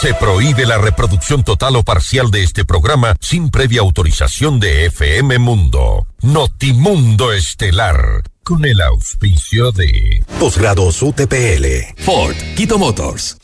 [0.00, 5.40] Se prohíbe la reproducción total o parcial de este programa sin previa autorización de FM
[5.40, 6.06] Mundo.
[6.22, 8.22] Notimundo Estelar.
[8.44, 12.00] Con el auspicio de Posgrados UTPL.
[12.04, 13.38] Ford, Quito Motors.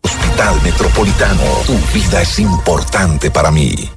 [0.00, 3.90] Hospital Metropolitano, tu vida es importante para mí.